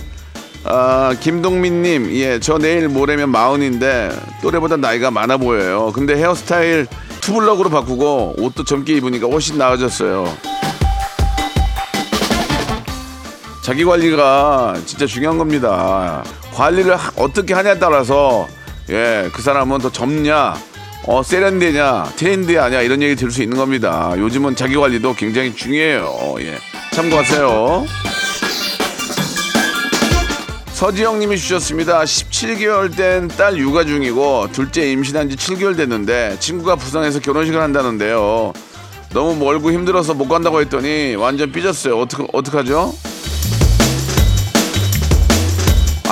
아, 0.63 1.13
김동민님, 1.19 2.13
예, 2.13 2.39
저 2.39 2.57
내일 2.57 2.89
모레면 2.89 3.31
마흔인데 3.31 4.11
또래보다 4.43 4.77
나이가 4.77 5.11
많아 5.11 5.39
보여요. 5.39 5.91
근데 5.93 6.15
헤어스타일 6.15 6.87
투블럭으로 7.21 7.69
바꾸고 7.69 8.37
옷도 8.39 8.63
젊게 8.63 8.95
입으니까 8.95 9.27
훨씬 9.27 9.59
나아졌어요. 9.59 10.54
자기 13.65 13.83
관리가 13.85 14.75
진짜 14.85 15.07
중요한 15.07 15.39
겁니다. 15.39 16.23
관리를 16.53 16.97
하- 16.97 17.11
어떻게 17.17 17.55
하냐에 17.55 17.79
따라서 17.79 18.47
예, 18.91 19.31
그 19.33 19.41
사람은 19.41 19.79
더 19.79 19.91
젊냐, 19.91 20.55
어, 21.07 21.23
세련되냐, 21.23 22.13
트렌디하냐 22.17 22.83
이런 22.83 23.01
얘기 23.01 23.17
들을 23.17 23.31
수 23.33 23.43
있는 23.43 23.57
겁니다. 23.57 24.13
요즘은 24.19 24.55
자기 24.57 24.77
관리도 24.77 25.15
굉장히 25.15 25.55
중요해요. 25.57 26.35
예, 26.41 26.59
참고하세요. 26.93 27.87
서지영 30.75 31.19
님이 31.21 31.39
주셨습니다. 31.39 32.03
17개월 32.03 32.95
된 32.95 33.29
딸 33.29 33.57
육아 33.57 33.85
중이고 33.85 34.49
둘째 34.53 34.91
임신한 34.93 35.31
지 35.31 35.37
7개월 35.37 35.75
됐는데 35.75 36.37
친구가 36.39 36.77
부산에서 36.77 37.21
결혼식을 37.21 37.59
한다는데요. 37.63 38.53
너무 39.15 39.37
멀고 39.43 39.73
힘들어서 39.73 40.13
못 40.13 40.29
간다고 40.29 40.61
했더니 40.61 41.15
완전 41.15 41.51
삐졌어요. 41.51 41.99
어떡 41.99 42.29
어떡하죠? 42.35 42.93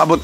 아뭐 0.02 0.18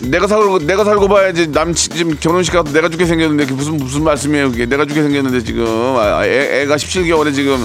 내가 0.00 0.26
살고 0.26 0.60
내가 0.60 0.84
살고 0.84 1.08
봐야지. 1.08 1.48
남 1.52 1.74
치- 1.74 1.88
지금 1.90 2.16
결혼식 2.18 2.52
가도 2.52 2.72
내가 2.72 2.88
죽게 2.88 3.04
생겼는데 3.06 3.44
그게 3.44 3.54
무슨 3.56 3.76
무슨 3.76 4.02
말씀이에요 4.04 4.50
그게? 4.50 4.66
내가 4.66 4.84
죽게 4.86 5.02
생겼는데 5.02 5.42
지금. 5.44 5.66
아, 5.98 6.24
애, 6.24 6.62
애가 6.62 6.76
17개월에 6.76 7.34
지금 7.34 7.64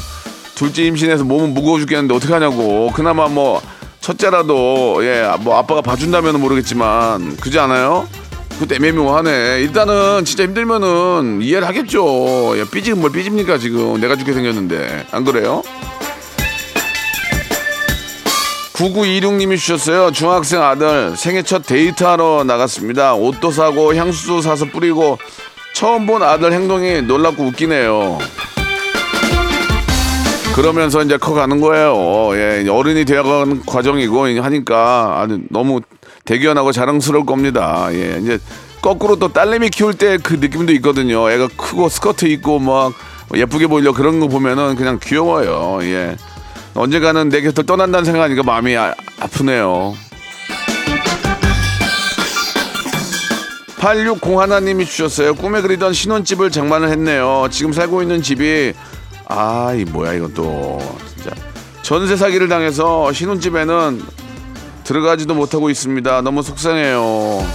둘째 0.55 0.83
임신해서 0.83 1.23
몸은 1.23 1.53
무거워 1.53 1.79
죽겠는데 1.79 2.13
어떻게 2.13 2.33
하냐고. 2.33 2.91
그나마 2.93 3.27
뭐 3.27 3.61
첫째라도 4.01 4.99
예 5.05 5.25
뭐 5.39 5.57
아빠가 5.57 5.81
봐준다면 5.81 6.39
모르겠지만 6.39 7.37
그지 7.37 7.57
않아요? 7.59 8.07
그것도 8.53 8.75
애매모호하네. 8.75 9.59
일단은 9.61 10.23
진짜 10.23 10.43
힘들면은 10.43 11.39
이해를 11.41 11.67
하겠죠. 11.67 12.57
예, 12.57 12.63
삐지면 12.69 12.99
뭘 13.01 13.11
삐집니까 13.11 13.57
지금. 13.57 13.99
내가 13.99 14.15
죽게 14.15 14.31
생겼는데. 14.33 15.07
안 15.11 15.25
그래요? 15.25 15.61
9926님이 18.75 19.57
주셨어요. 19.57 20.11
중학생 20.11 20.61
아들 20.61 21.15
생애 21.15 21.41
첫 21.41 21.65
데이트하러 21.65 22.43
나갔습니다. 22.45 23.15
옷도 23.15 23.51
사고 23.51 23.95
향수도 23.95 24.41
사서 24.41 24.65
뿌리고 24.65 25.17
처음 25.73 26.05
본 26.05 26.21
아들 26.23 26.51
행동이 26.51 27.01
놀랍고 27.01 27.43
웃기네요. 27.43 28.19
그러면서 30.53 31.01
이제 31.03 31.17
커가는 31.17 31.59
거예요. 31.61 32.31
예, 32.37 32.67
어른이 32.69 33.05
되어가는 33.05 33.65
과정이고 33.65 34.41
하니까 34.41 35.21
아주 35.21 35.41
너무 35.49 35.81
대견하고 36.25 36.71
자랑스러울 36.71 37.25
겁니다. 37.25 37.87
예, 37.91 38.19
이제 38.21 38.39
거꾸로 38.81 39.15
또 39.17 39.31
딸내미 39.31 39.69
키울 39.69 39.93
때 39.93 40.17
그 40.17 40.35
느낌도 40.35 40.71
있거든요. 40.73 41.29
애가 41.29 41.49
크고 41.57 41.89
스커트 41.89 42.25
입고 42.25 42.59
막 42.59 42.93
예쁘게 43.33 43.67
보이려 43.67 43.93
그런 43.93 44.19
거 44.19 44.27
보면은 44.27 44.75
그냥 44.75 44.99
귀여워요. 45.01 45.79
예. 45.83 46.15
언젠가는 46.75 47.29
내 47.29 47.41
곁을 47.41 47.65
떠난다는 47.65 48.03
생각하니까 48.03 48.43
마음이 48.43 48.75
아, 48.75 48.93
아프네요. 49.19 49.95
860 53.79 54.37
하나님이 54.37 54.85
주셨어요. 54.85 55.35
꿈에 55.35 55.61
그리던 55.61 55.93
신혼집을 55.93 56.51
장만을 56.51 56.89
했네요. 56.89 57.47
지금 57.49 57.71
살고 57.71 58.01
있는 58.01 58.21
집이 58.21 58.73
아, 59.27 59.73
이 59.73 59.85
뭐야 59.85 60.13
이건 60.13 60.33
또 60.33 60.79
진짜 61.15 61.31
전세 61.81 62.17
사기를 62.17 62.49
당해서 62.49 63.13
신혼집에는 63.13 64.03
들어가지도 64.83 65.33
못하고 65.33 65.69
있습니다. 65.69 66.21
너무 66.21 66.43
속상해요. 66.43 67.45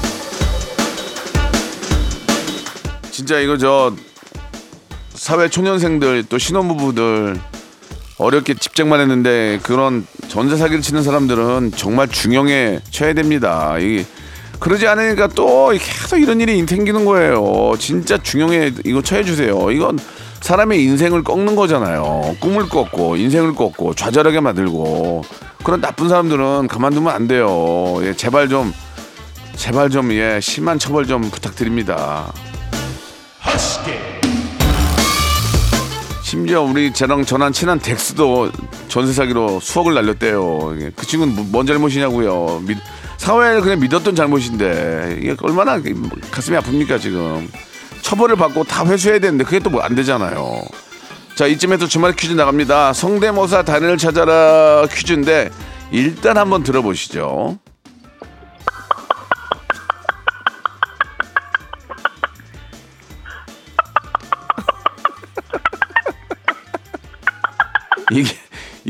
진짜 3.11 3.39
이거 3.39 3.59
저 3.59 3.95
사회 5.13 5.49
초년생들 5.49 6.25
또 6.29 6.39
신혼부부들 6.39 7.50
어렵게 8.21 8.55
집장만 8.55 9.01
했는데 9.01 9.59
그런 9.63 10.07
전세 10.29 10.57
사기를 10.57 10.83
치는 10.83 11.03
사람들은 11.03 11.73
정말 11.75 12.07
중형에 12.07 12.81
쳐야 12.91 13.15
됩니다. 13.15 13.79
이 13.79 14.05
그러지 14.59 14.87
않으니까 14.87 15.29
또 15.29 15.71
계속 15.71 16.19
이런 16.19 16.39
일이 16.41 16.63
생기는 16.67 17.07
거예요. 17.07 17.73
진짜 17.79 18.19
중형에 18.19 18.73
이거 18.85 19.01
쳐해 19.01 19.25
주세요. 19.25 19.71
이건 19.71 19.99
사람의 20.41 20.83
인생을 20.85 21.25
꺾는 21.25 21.57
거잖아요. 21.57 22.37
꿈을 22.41 22.69
꺾고 22.69 23.17
인생을 23.17 23.55
꺾고 23.55 23.95
좌절하게 23.95 24.41
만들고 24.41 25.23
그런 25.65 25.81
나쁜 25.81 26.11
사람들은 26.11 26.69
가만두면 26.69 27.13
안 27.13 27.27
돼요. 27.27 27.99
예, 28.03 28.15
제발 28.15 28.51
좀 28.51 28.73
제발 29.57 29.89
좀 29.89 30.13
예, 30.13 30.41
심한 30.43 30.79
처벌 30.79 31.07
좀 31.07 31.23
부탁드립니다. 31.23 32.31
허스키 33.47 34.20
심지어 36.31 36.63
우리 36.63 36.93
저랑 36.93 37.25
전한 37.25 37.53
친한 37.53 37.81
덱스도 37.81 38.53
전세 38.87 39.13
사기로 39.13 39.59
수억을 39.59 39.95
날렸대요. 39.95 40.77
그 40.95 41.05
친구는 41.05 41.35
뭐- 41.35 41.45
뭔 41.51 41.67
잘못이냐고요. 41.67 42.63
믿- 42.69 42.79
사회를 43.17 43.63
그냥 43.63 43.81
믿었던 43.81 44.15
잘못인데 44.15 45.17
이게 45.21 45.35
얼마나 45.43 45.81
가슴이 46.31 46.57
아픕니까 46.57 47.01
지금. 47.01 47.49
처벌을 48.03 48.37
받고 48.37 48.63
다 48.63 48.87
회수해야 48.87 49.19
되는데 49.19 49.43
그게 49.43 49.59
또뭐안 49.59 49.97
되잖아요. 49.97 50.63
자 51.35 51.49
이쯤에서 51.49 51.89
주말 51.89 52.15
퀴즈 52.15 52.33
나갑니다. 52.35 52.93
성대모사 52.93 53.65
단연을 53.65 53.99
찾아라 53.99 54.87
퀴즈인데 54.89 55.51
일단 55.91 56.37
한번 56.39 56.63
들어보시죠. 56.63 57.59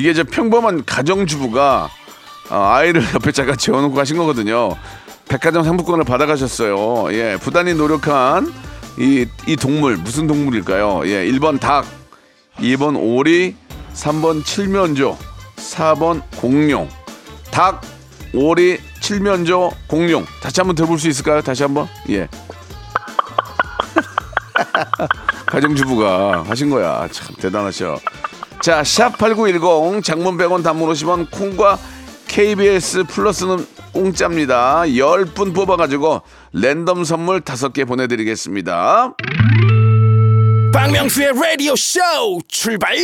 이게 0.00 0.14
저 0.14 0.24
평범한 0.24 0.86
가정주부가 0.86 1.90
어, 2.48 2.56
아이를 2.56 3.04
옆에 3.12 3.32
잠깐 3.32 3.58
재워놓고 3.58 3.94
가신 3.94 4.16
거거든요. 4.16 4.74
백화점 5.28 5.62
상품권을 5.62 6.04
받아가셨어요. 6.04 7.12
예, 7.12 7.36
부단히 7.38 7.74
노력한 7.74 8.50
이, 8.98 9.26
이 9.46 9.56
동물 9.56 9.98
무슨 9.98 10.26
동물일까요? 10.26 11.02
예, 11.04 11.30
1번 11.30 11.60
닭, 11.60 11.84
2번 12.56 12.96
오리, 12.98 13.54
3번 13.92 14.42
칠면조, 14.42 15.18
4번 15.56 16.22
공룡. 16.38 16.88
닭, 17.50 17.82
오리, 18.32 18.78
칠면조, 19.00 19.70
공룡. 19.86 20.24
다시 20.42 20.60
한번 20.60 20.76
들어볼 20.76 20.98
수 20.98 21.08
있을까요? 21.08 21.42
다시 21.42 21.62
한번. 21.62 21.86
예. 22.08 22.26
가정주부가 25.44 26.44
하신 26.46 26.70
거야. 26.70 27.06
참 27.12 27.36
대단하셔. 27.36 28.00
자, 28.62 28.82
샵8910 28.82 30.04
장문 30.04 30.36
100원 30.36 30.62
단문 30.62 30.90
50원 30.90 31.30
콩과 31.30 31.78
KBS 32.28 33.04
플러스는 33.04 33.66
공짜입니다. 33.92 34.82
10분 34.82 35.54
뽑아가지고 35.54 36.20
랜덤 36.52 37.04
선물 37.04 37.40
5개 37.40 37.88
보내드리겠습니다. 37.88 39.14
박명수의 40.74 41.32
라디오 41.34 41.74
쇼 41.74 42.00
출발 42.48 42.94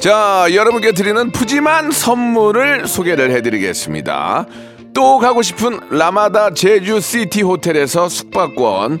자, 0.00 0.46
여러분께 0.52 0.92
드리는 0.92 1.30
푸짐한 1.30 1.92
선물을 1.92 2.88
소개를 2.88 3.30
해드리겠습니다. 3.30 4.46
또 4.94 5.18
가고 5.18 5.42
싶은 5.42 5.78
라마다 5.90 6.52
제주 6.54 7.00
시티 7.00 7.42
호텔에서 7.42 8.08
숙박권, 8.08 9.00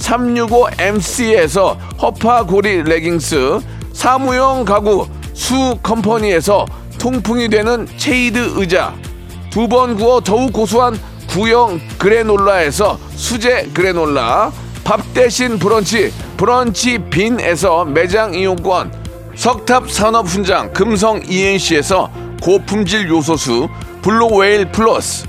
365MC에서 0.00 1.76
허파고리 2.00 2.82
레깅스 2.82 3.60
사무용 3.92 4.64
가구 4.64 5.06
수 5.34 5.76
컴퍼니에서 5.82 6.66
통풍이 6.98 7.48
되는 7.48 7.86
체이드 7.96 8.54
의자 8.56 8.94
두 9.50 9.68
번 9.68 9.96
구워 9.96 10.20
더욱 10.20 10.52
고소한 10.52 10.98
구형 11.28 11.80
그래놀라에서 11.98 12.98
수제 13.14 13.70
그래놀라 13.74 14.52
밥 14.84 15.00
대신 15.14 15.58
브런치 15.58 16.12
브런치 16.36 16.98
빈에서 17.10 17.84
매장 17.84 18.34
이용권 18.34 18.92
석탑 19.36 19.90
산업 19.90 20.26
훈장 20.26 20.72
금성 20.72 21.22
ENC에서 21.28 22.10
고품질 22.42 23.08
요소수 23.08 23.68
블루웨일 24.02 24.70
플러스 24.72 25.26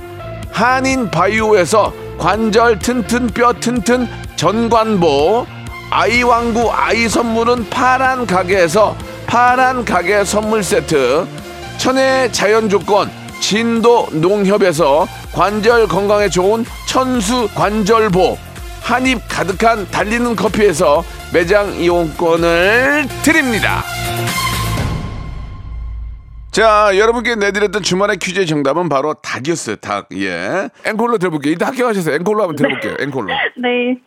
한인 0.52 1.10
바이오에서 1.12 1.94
관절 2.18 2.80
튼튼 2.80 3.28
뼈 3.28 3.54
튼튼 3.54 4.08
전관보 4.36 5.46
아이왕구 5.90 6.72
아이 6.72 7.10
선물은 7.10 7.70
파란 7.70 8.26
가게에서 8.26 8.96
파란 9.28 9.84
가게 9.86 10.24
선물 10.24 10.64
세트 10.64 11.28
천혜의 11.78 12.32
자연 12.32 12.70
조건 12.70 13.10
진도 13.40 14.08
농협에서 14.12 15.08
관절 15.34 15.88
건강에 15.88 16.30
좋은 16.30 16.66
천수 16.88 17.50
관절보 17.56 18.38
한입 18.82 19.22
가득한 19.28 19.90
달리는 19.90 20.36
커피에서 20.36 21.04
매장 21.34 21.74
이용권을 21.74 23.08
드립니다. 23.24 23.84
자, 26.52 26.92
여러분께 26.98 27.36
내드렸던 27.36 27.82
주말의 27.82 28.18
퀴즈의 28.18 28.46
정답은 28.46 28.90
바로 28.90 29.14
닭이었어요. 29.14 29.78
닭. 29.78 30.10
예. 30.14 30.70
앵콜로 30.86 31.18
들어볼게요. 31.18 31.54
일단 31.54 31.70
합격하셔서 31.70 32.12
앵콜로 32.12 32.42
한번 32.42 32.56
들어볼게요. 32.58 32.96
앵콜로. 33.00 33.28
네. 33.58 33.98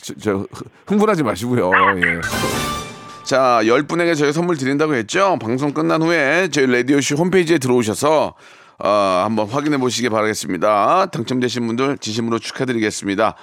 저, 0.00 0.14
저 0.20 0.32
흥- 0.36 0.46
흥분하지 0.86 1.24
마시고요. 1.24 1.70
예. 1.96 2.20
자, 3.24 3.60
10분에게 3.64 4.16
저희 4.16 4.32
선물 4.32 4.56
드린다고 4.56 4.94
했죠? 4.94 5.36
방송 5.40 5.72
끝난 5.72 6.00
후에 6.02 6.48
저희 6.48 6.66
라디오쇼 6.66 7.16
홈페이지에 7.16 7.58
들어오셔서 7.58 8.34
어, 8.78 8.88
한번 9.24 9.48
확인해 9.48 9.78
보시기 9.78 10.08
바라겠습니다. 10.10 11.06
당첨되신 11.06 11.66
분들 11.66 11.98
진심으로 11.98 12.38
축하드리겠습니다. 12.38 13.34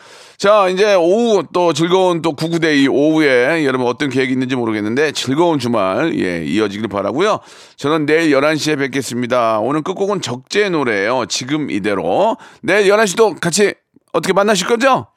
자, 0.41 0.69
이제 0.69 0.95
오후 0.95 1.43
또 1.53 1.71
즐거운 1.71 2.23
또 2.23 2.33
구구데이 2.33 2.87
오후에 2.87 3.63
여러분 3.63 3.85
어떤 3.85 4.09
계획이 4.09 4.33
있는지 4.33 4.55
모르겠는데 4.55 5.11
즐거운 5.11 5.59
주말 5.59 6.17
예, 6.17 6.43
이어지길 6.43 6.87
바라고요. 6.87 7.41
저는 7.75 8.07
내일 8.07 8.31
11시에 8.31 8.79
뵙겠습니다. 8.79 9.59
오늘 9.59 9.83
끝곡은 9.83 10.23
적재 10.23 10.69
노래예요. 10.69 11.27
지금 11.27 11.69
이대로. 11.69 12.37
내일 12.63 12.91
11시도 12.91 13.39
같이 13.39 13.75
어떻게 14.13 14.33
만나실 14.33 14.65
거죠? 14.65 15.10